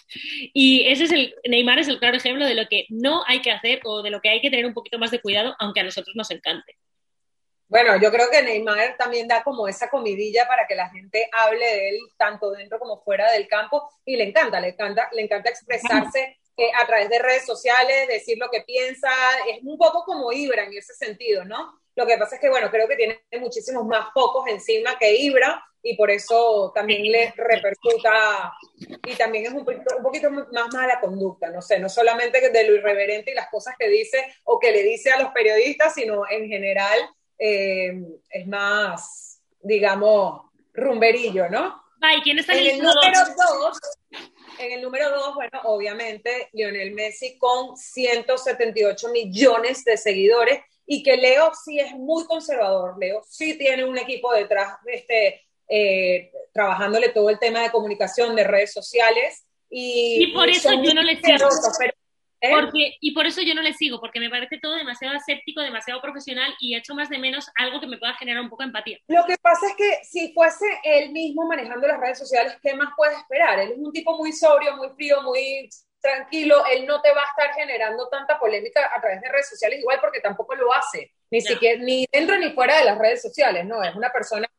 Y 0.52 0.86
ese 0.88 1.04
es 1.04 1.12
el, 1.12 1.36
Neymar 1.48 1.78
es 1.78 1.88
el 1.88 2.00
claro 2.00 2.18
ejemplo 2.18 2.44
de 2.44 2.56
lo 2.56 2.68
que 2.68 2.88
no 2.90 3.24
hay 3.28 3.42
que 3.42 3.52
hacer 3.52 3.82
o 3.84 4.02
de 4.02 4.10
lo 4.10 4.20
que 4.20 4.30
hay 4.30 4.42
que 4.42 4.50
tener 4.50 4.66
un 4.66 4.74
poquito 4.74 4.98
más 4.98 5.12
de 5.12 5.22
cuidado, 5.22 5.56
aunque 5.60 5.82
a 5.82 5.84
nosotros 5.84 6.16
nos 6.16 6.32
encante. 6.32 6.76
Bueno, 7.74 7.98
yo 8.00 8.12
creo 8.12 8.30
que 8.30 8.44
Neymar 8.44 8.98
también 8.98 9.28
da 9.28 9.44
como 9.44 9.68
esa 9.68 9.90
comidilla 9.90 10.48
para 10.48 10.68
que 10.68 10.76
la 10.76 10.92
gente 10.92 11.28
hable 11.32 11.66
de 11.66 11.90
él 11.90 12.00
tanto 12.18 12.52
dentro 12.52 12.78
como 12.78 13.02
fuera 13.02 13.32
del 13.32 13.48
campo 13.48 13.90
y 14.06 14.16
le 14.16 14.26
encanta, 14.26 14.60
le 14.60 14.68
encanta, 14.68 15.10
le 15.12 15.24
encanta 15.24 15.50
expresarse 15.50 16.38
eh, 16.56 16.70
a 16.80 16.86
través 16.86 17.10
de 17.10 17.18
redes 17.18 17.48
sociales, 17.48 18.08
decir 18.08 18.38
lo 18.38 18.52
que 18.52 18.62
piensa, 18.62 19.10
es 19.50 19.64
un 19.64 19.76
poco 19.80 20.04
como 20.04 20.32
Ibra 20.32 20.66
en 20.66 20.74
ese 20.78 20.94
sentido, 20.94 21.46
¿no? 21.46 21.82
Lo 21.96 22.06
que 22.06 22.16
pasa 22.20 22.36
es 22.36 22.42
que, 22.42 22.50
bueno, 22.52 22.70
creo 22.70 22.88
que 22.88 22.96
tiene 22.96 23.20
muchísimos 23.40 23.84
más 23.88 24.14
focos 24.14 24.48
encima 24.50 24.96
que 25.00 25.16
Ibra 25.16 25.66
y 25.82 25.98
por 25.98 26.12
eso 26.12 26.72
también 26.76 27.02
le 27.12 27.34
repercuta 27.36 28.54
y 29.04 29.16
también 29.16 29.48
es 29.48 29.52
un 29.52 29.66
poquito, 29.66 29.98
un 29.98 30.04
poquito 30.04 30.30
más 30.30 30.72
mala 30.72 31.00
conducta, 31.00 31.50
no 31.50 31.64
sé, 31.64 31.80
no 31.80 31.90
solamente 31.90 32.52
de 32.52 32.64
lo 32.66 32.76
irreverente 32.76 33.32
y 33.32 33.34
las 33.34 33.50
cosas 33.50 33.74
que 33.80 33.90
dice 33.90 34.24
o 34.44 34.60
que 34.60 34.72
le 34.72 34.84
dice 34.84 35.12
a 35.12 35.20
los 35.20 35.32
periodistas, 35.32 35.96
sino 35.96 36.30
en 36.30 36.48
general 36.48 37.00
eh, 37.46 37.94
es 38.30 38.48
más, 38.48 39.42
digamos, 39.62 40.50
rumberillo, 40.74 41.50
¿no? 41.50 41.84
Ay, 42.00 42.22
¿quién 42.22 42.40
está 42.40 42.54
en 42.54 42.68
el 42.68 42.78
número 42.78 43.20
dos? 43.36 43.80
En 44.60 44.72
el 44.72 44.82
número 44.82 45.10
dos, 45.10 45.36
bueno, 45.36 45.60
obviamente 45.66 46.48
Lionel 46.54 46.94
Messi 46.94 47.38
con 47.38 47.76
178 47.76 49.10
millones 49.10 49.84
de 49.84 49.98
seguidores 49.98 50.62
y 50.86 51.04
que 51.04 51.18
Leo 51.18 51.52
sí 51.54 51.80
es 51.80 51.92
muy 51.92 52.24
conservador. 52.26 52.96
Leo 52.98 53.22
sí 53.28 53.58
tiene 53.58 53.84
un 53.84 53.98
equipo 53.98 54.32
detrás, 54.34 54.78
este, 54.86 55.42
eh, 55.68 56.32
trabajándole 56.54 57.10
todo 57.10 57.30
el 57.30 57.40
tema 57.40 57.64
de 57.64 57.72
comunicación, 57.72 58.38
de 58.38 58.46
redes 58.46 58.72
sociales. 58.72 59.44
Y, 59.70 60.32
por 60.34 60.50
eso 60.50 60.70
yo 60.82 60.94
no 60.94 61.02
le 61.02 61.20
sigo. 61.20 61.50
¿Eh? 62.44 62.52
Porque, 62.52 62.98
y 63.00 63.14
por 63.14 63.26
eso 63.26 63.42
yo 63.42 63.56
no 63.56 63.62
le 63.62 63.72
sigo, 63.72 64.02
porque 64.02 64.20
me 64.20 64.30
parece 64.30 64.58
todo 64.58 64.76
demasiado 64.76 65.16
aséptico, 65.16 65.62
demasiado 65.62 66.02
profesional 66.02 66.54
y 66.60 66.76
hecho 66.76 66.94
más 66.94 67.08
de 67.08 67.18
menos 67.18 67.50
algo 67.56 67.80
que 67.80 67.88
me 67.88 67.98
pueda 67.98 68.14
generar 68.16 68.44
un 68.44 68.50
poco 68.50 68.64
de 68.64 68.68
empatía. 68.68 69.00
Lo 69.08 69.26
que 69.26 69.38
pasa 69.42 69.66
es 69.68 69.76
que 69.78 70.00
si 70.04 70.34
fuese 70.34 70.66
él 70.84 71.14
mismo 71.14 71.48
manejando 71.48 71.88
las 71.88 72.02
redes 72.02 72.20
sociales, 72.20 72.58
¿qué 72.62 72.74
más 72.74 72.90
puedes 72.98 73.18
esperar? 73.18 73.60
Él 73.60 73.72
es 73.72 73.78
un 73.78 73.94
tipo 73.94 74.18
muy 74.18 74.34
sobrio, 74.34 74.76
muy 74.76 74.90
frío, 74.90 75.22
muy 75.22 75.70
tranquilo, 76.02 76.66
él 76.70 76.86
no 76.86 77.02
te 77.02 77.14
va 77.14 77.22
a 77.22 77.30
estar 77.30 77.56
generando 77.56 78.10
tanta 78.10 78.38
polémica 78.38 78.92
a 78.94 79.00
través 79.00 79.22
de 79.22 79.30
redes 79.30 79.48
sociales 79.48 79.80
igual 79.80 80.00
porque 80.02 80.20
tampoco 80.20 80.54
lo 80.54 80.74
hace, 80.74 81.14
ni 81.32 81.40
siquiera, 81.40 81.82
ni 81.82 82.06
dentro 82.12 82.38
ni 82.38 82.52
fuera 82.52 82.78
de 82.78 82.84
las 82.84 82.98
redes 82.98 83.22
sociales, 83.22 83.66
¿no? 83.66 83.82
Es 83.82 83.96
una 83.96 84.12
persona 84.12 84.52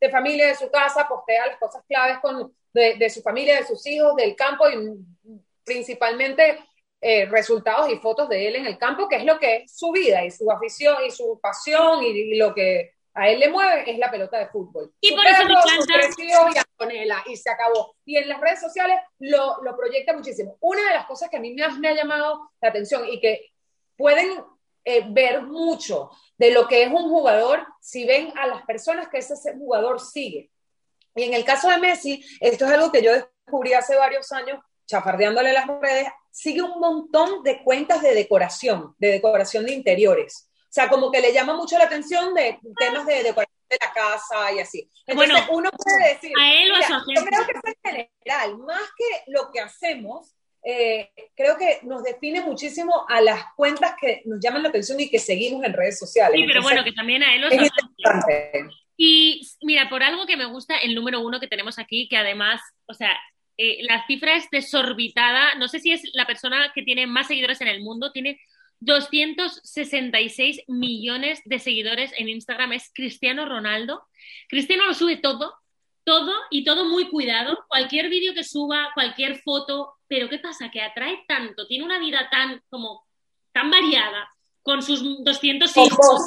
de 0.00 0.10
familia, 0.10 0.46
de 0.46 0.54
su 0.54 0.70
casa, 0.70 1.06
postea 1.06 1.48
las 1.48 1.58
cosas 1.58 1.84
claves 1.86 2.16
con, 2.20 2.50
de, 2.72 2.94
de 2.94 3.10
su 3.10 3.20
familia, 3.20 3.56
de 3.56 3.66
sus 3.66 3.86
hijos, 3.86 4.16
del 4.16 4.34
campo 4.34 4.70
y 4.70 5.40
principalmente 5.64 6.60
eh, 7.00 7.26
resultados 7.26 7.90
y 7.90 7.96
fotos 7.96 8.28
de 8.28 8.48
él 8.48 8.56
en 8.56 8.66
el 8.66 8.78
campo, 8.78 9.08
que 9.08 9.16
es 9.16 9.24
lo 9.24 9.38
que 9.38 9.56
es 9.56 9.76
su 9.76 9.92
vida 9.92 10.24
y 10.24 10.30
su 10.30 10.50
afición 10.50 10.96
y 11.06 11.10
su 11.10 11.38
pasión 11.40 12.02
y, 12.02 12.36
lo 12.36 12.54
que 12.54 12.94
a 13.14 13.28
él 13.28 13.40
le 13.40 13.48
mueve 13.50 13.90
es 13.90 13.98
la 13.98 14.10
pelota 14.10 14.38
de 14.38 14.48
fútbol. 14.48 14.92
Y 15.00 15.14
por 15.14 15.26
eso 15.26 15.44
me 15.44 16.94
y, 16.94 17.32
y 17.32 17.36
se 17.36 17.50
acabó. 17.50 17.96
Y 18.04 18.16
en 18.16 18.28
las 18.28 18.40
redes 18.40 18.60
sociales 18.60 18.98
lo, 19.18 19.62
lo, 19.62 19.76
proyecta 19.76 20.12
muchísimo. 20.12 20.56
Una 20.60 20.82
de 20.82 20.94
las 20.94 21.06
cosas 21.06 21.30
que 21.30 21.36
a 21.36 21.40
mí 21.40 21.54
me 21.54 21.64
ha, 21.64 21.68
me 21.68 21.88
ha 21.88 21.94
llamado 21.94 22.50
la 22.60 22.68
atención 22.68 23.06
y 23.08 23.20
que 23.20 23.52
pueden 23.96 24.42
eh, 24.84 25.04
ver 25.08 25.42
mucho 25.42 26.10
de 26.38 26.52
lo 26.52 26.68
que 26.68 26.82
es 26.82 26.88
un 26.88 27.08
jugador 27.08 27.66
si 27.80 28.06
ven 28.06 28.32
a 28.38 28.46
las 28.46 28.64
personas 28.64 29.08
que 29.08 29.18
ese 29.18 29.34
jugador 29.54 30.00
sigue. 30.00 30.50
Y 31.14 31.24
en 31.24 31.34
el 31.34 31.44
caso 31.44 31.68
de 31.68 31.78
Messi, 31.78 32.24
esto 32.40 32.66
es 32.66 32.70
algo 32.70 32.92
que 32.92 33.02
yo 33.02 33.12
descubrí 33.12 33.72
hace 33.72 33.96
varios 33.96 34.30
años 34.32 34.60
chafardeándole 34.86 35.52
las 35.52 35.66
redes, 35.66 36.08
sigue 36.30 36.62
un 36.62 36.78
montón 36.78 37.42
de 37.42 37.62
cuentas 37.62 38.02
de 38.02 38.14
decoración, 38.14 38.94
de 38.98 39.08
decoración 39.08 39.66
de 39.66 39.72
interiores. 39.72 40.50
O 40.62 40.72
sea, 40.76 40.88
como 40.88 41.10
que 41.10 41.20
le 41.20 41.32
llama 41.32 41.54
mucho 41.54 41.78
la 41.78 41.84
atención 41.84 42.34
de 42.34 42.58
temas 42.78 43.06
de 43.06 43.22
decoración 43.22 43.56
de 43.68 43.78
la 43.80 43.92
casa 43.92 44.52
y 44.52 44.58
así. 44.60 44.88
Entonces, 45.06 45.44
uno 45.50 45.70
puede 45.70 46.14
decir, 46.14 46.32
a 46.38 46.52
él 46.52 46.72
o 46.72 46.76
a 46.76 46.82
su 46.82 47.12
yo 47.14 47.24
creo 47.24 47.46
que 47.46 47.52
es 47.52 47.74
en 47.84 48.08
general, 48.24 48.58
más 48.58 48.82
que 48.96 49.30
lo 49.30 49.50
que 49.50 49.60
hacemos, 49.60 50.36
eh, 50.68 51.10
creo 51.34 51.56
que 51.56 51.78
nos 51.82 52.02
define 52.02 52.42
muchísimo 52.42 53.06
a 53.08 53.20
las 53.20 53.54
cuentas 53.54 53.94
que 54.00 54.22
nos 54.24 54.40
llaman 54.40 54.64
la 54.64 54.68
atención 54.68 54.98
y 54.98 55.08
que 55.08 55.18
seguimos 55.18 55.64
en 55.64 55.72
redes 55.72 55.98
sociales. 55.98 56.38
Sí, 56.38 56.44
pero 56.46 56.60
bueno, 56.60 56.82
que 56.84 56.92
también 56.92 57.22
a 57.22 57.34
él 57.34 57.44
o 57.44 57.48
es 57.48 57.70
Y 58.96 59.48
mira, 59.62 59.88
por 59.88 60.02
algo 60.02 60.26
que 60.26 60.36
me 60.36 60.46
gusta, 60.46 60.76
el 60.76 60.94
número 60.94 61.20
uno 61.20 61.38
que 61.38 61.46
tenemos 61.46 61.78
aquí, 61.78 62.08
que 62.08 62.16
además, 62.16 62.60
o 62.86 62.94
sea, 62.94 63.16
eh, 63.56 63.78
la 63.82 64.06
cifra 64.06 64.36
es 64.36 64.48
desorbitada. 64.50 65.54
No 65.56 65.68
sé 65.68 65.80
si 65.80 65.92
es 65.92 66.02
la 66.14 66.26
persona 66.26 66.72
que 66.74 66.82
tiene 66.82 67.06
más 67.06 67.28
seguidores 67.28 67.60
en 67.60 67.68
el 67.68 67.82
mundo, 67.82 68.12
tiene 68.12 68.40
266 68.80 70.62
millones 70.68 71.40
de 71.44 71.58
seguidores 71.58 72.12
en 72.16 72.28
Instagram. 72.28 72.72
Es 72.72 72.90
Cristiano 72.94 73.46
Ronaldo. 73.46 74.04
Cristiano 74.48 74.86
lo 74.86 74.94
sube 74.94 75.16
todo, 75.16 75.54
todo 76.04 76.32
y 76.50 76.64
todo 76.64 76.84
muy 76.84 77.08
cuidado. 77.08 77.64
Cualquier 77.68 78.08
vídeo 78.08 78.34
que 78.34 78.44
suba, 78.44 78.90
cualquier 78.94 79.38
foto. 79.40 79.94
Pero 80.08 80.28
¿qué 80.28 80.38
pasa? 80.38 80.70
Que 80.70 80.82
atrae 80.82 81.24
tanto, 81.26 81.66
tiene 81.66 81.84
una 81.84 81.98
vida 81.98 82.28
tan 82.30 82.62
como 82.68 83.04
tan 83.52 83.70
variada, 83.70 84.28
con 84.62 84.82
sus 84.82 85.24
200 85.24 85.74
hijos, 85.78 86.26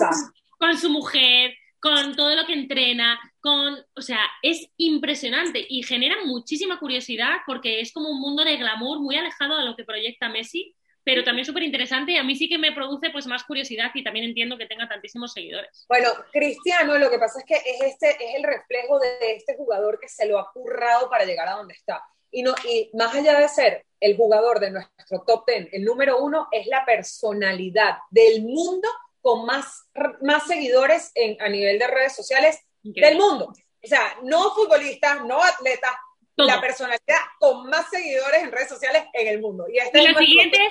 con 0.58 0.78
su 0.78 0.90
mujer, 0.90 1.56
con 1.80 2.16
todo 2.16 2.36
lo 2.36 2.46
que 2.48 2.54
entrena, 2.54 3.20
con, 3.42 3.78
o 3.96 4.02
sea, 4.02 4.20
es 4.42 4.70
impresionante 4.78 5.66
y 5.68 5.84
genera 5.84 6.16
muchísima 6.26 6.80
curiosidad 6.80 7.38
porque 7.46 7.82
es 7.82 7.92
como 7.94 8.10
un 8.10 8.20
mundo 8.20 8.44
de 8.44 8.58
glamour 8.58 9.00
muy 9.00 9.16
alejado 9.16 9.58
de 9.58 9.66
lo 9.66 9.76
que 9.76 9.86
proyecta 9.86 10.30
Messi, 10.30 10.76
pero 11.04 11.24
también 11.24 11.46
súper 11.46 11.64
interesante 11.64 12.12
y 12.12 12.18
a 12.18 12.24
mí 12.24 12.36
sí 12.36 12.50
que 12.50 12.58
me 12.58 12.72
produce 12.72 13.10
pues 13.10 13.26
más 13.28 13.44
curiosidad 13.44 13.92
y 13.94 14.04
también 14.04 14.26
entiendo 14.26 14.58
que 14.58 14.68
tenga 14.68 14.88
tantísimos 14.88 15.34
seguidores. 15.34 15.86
Bueno, 15.88 16.10
Cristiano, 16.32 16.98
lo 16.98 17.10
que 17.10 17.18
pasa 17.18 17.40
es 17.40 17.46
que 17.46 17.56
es, 17.56 17.82
este, 17.82 18.12
es 18.12 18.36
el 18.36 18.44
reflejo 18.44 19.00
de 19.00 19.36
este 19.36 19.56
jugador 19.56 20.00
que 20.00 20.10
se 20.10 20.28
lo 20.28 20.38
ha 20.38 20.52
currado 20.52 21.10
para 21.10 21.26
llegar 21.26 21.48
a 21.48 21.54
donde 21.54 21.74
está. 21.74 22.04
Y, 22.32 22.44
no, 22.44 22.54
y 22.64 22.92
más 22.94 23.16
allá 23.16 23.40
de 23.40 23.50
ser 23.50 23.86
el 24.00 24.16
jugador 24.16 24.60
de 24.60 24.72
nuestro 24.72 25.24
top 25.26 25.46
ten, 25.46 25.70
el 25.72 25.84
número 25.84 26.20
uno 26.20 26.48
es 26.52 26.68
la 26.68 26.86
personalidad 26.86 27.98
del 28.12 28.44
mundo 28.44 28.88
con 29.22 29.46
más, 29.46 29.90
más 30.22 30.46
seguidores 30.46 31.12
en, 31.16 31.42
a 31.42 31.50
nivel 31.50 31.80
de 31.80 31.88
redes 31.88 32.16
sociales 32.16 32.60
del 32.84 33.18
mundo. 33.18 33.54
O 33.84 33.88
sea, 33.88 34.18
no 34.24 34.52
futbolistas, 34.52 35.24
no 35.26 35.42
atletas, 35.42 35.92
la 36.36 36.62
personalidad 36.62 37.20
con 37.40 37.70
más 37.70 37.90
seguidores 37.90 38.44
en 38.44 38.52
redes 38.52 38.70
sociales 38.70 39.04
en 39.14 39.28
el 39.28 39.42
mundo. 39.42 39.66
Y, 39.72 39.78
este 39.78 40.08
los 40.08 40.18
siguientes, 40.18 40.62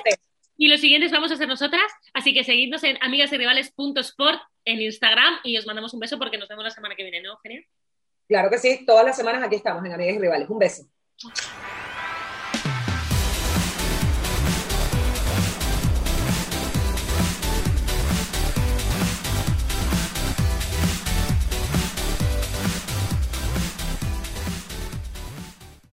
y 0.56 0.68
los 0.68 0.80
siguientes 0.80 1.12
vamos 1.12 1.30
a 1.30 1.36
ser 1.36 1.48
nosotras, 1.48 1.90
así 2.14 2.34
que 2.34 2.44
seguidnos 2.44 2.82
en 2.84 2.98
amigaserivales.sport 3.02 4.40
en 4.64 4.82
Instagram 4.82 5.38
y 5.44 5.56
os 5.56 5.66
mandamos 5.66 5.94
un 5.94 6.00
beso 6.00 6.18
porque 6.18 6.38
nos 6.38 6.48
vemos 6.48 6.64
la 6.64 6.70
semana 6.70 6.94
que 6.94 7.02
viene, 7.02 7.22
¿no, 7.22 7.38
Genial. 7.38 7.64
Claro 8.28 8.50
que 8.50 8.58
sí, 8.58 8.84
todas 8.86 9.04
las 9.04 9.16
semanas 9.16 9.42
aquí 9.42 9.56
estamos 9.56 9.84
en 9.84 9.92
Amigas 9.92 10.16
y 10.16 10.18
Rivales. 10.18 10.50
Un 10.50 10.58
beso. 10.58 10.82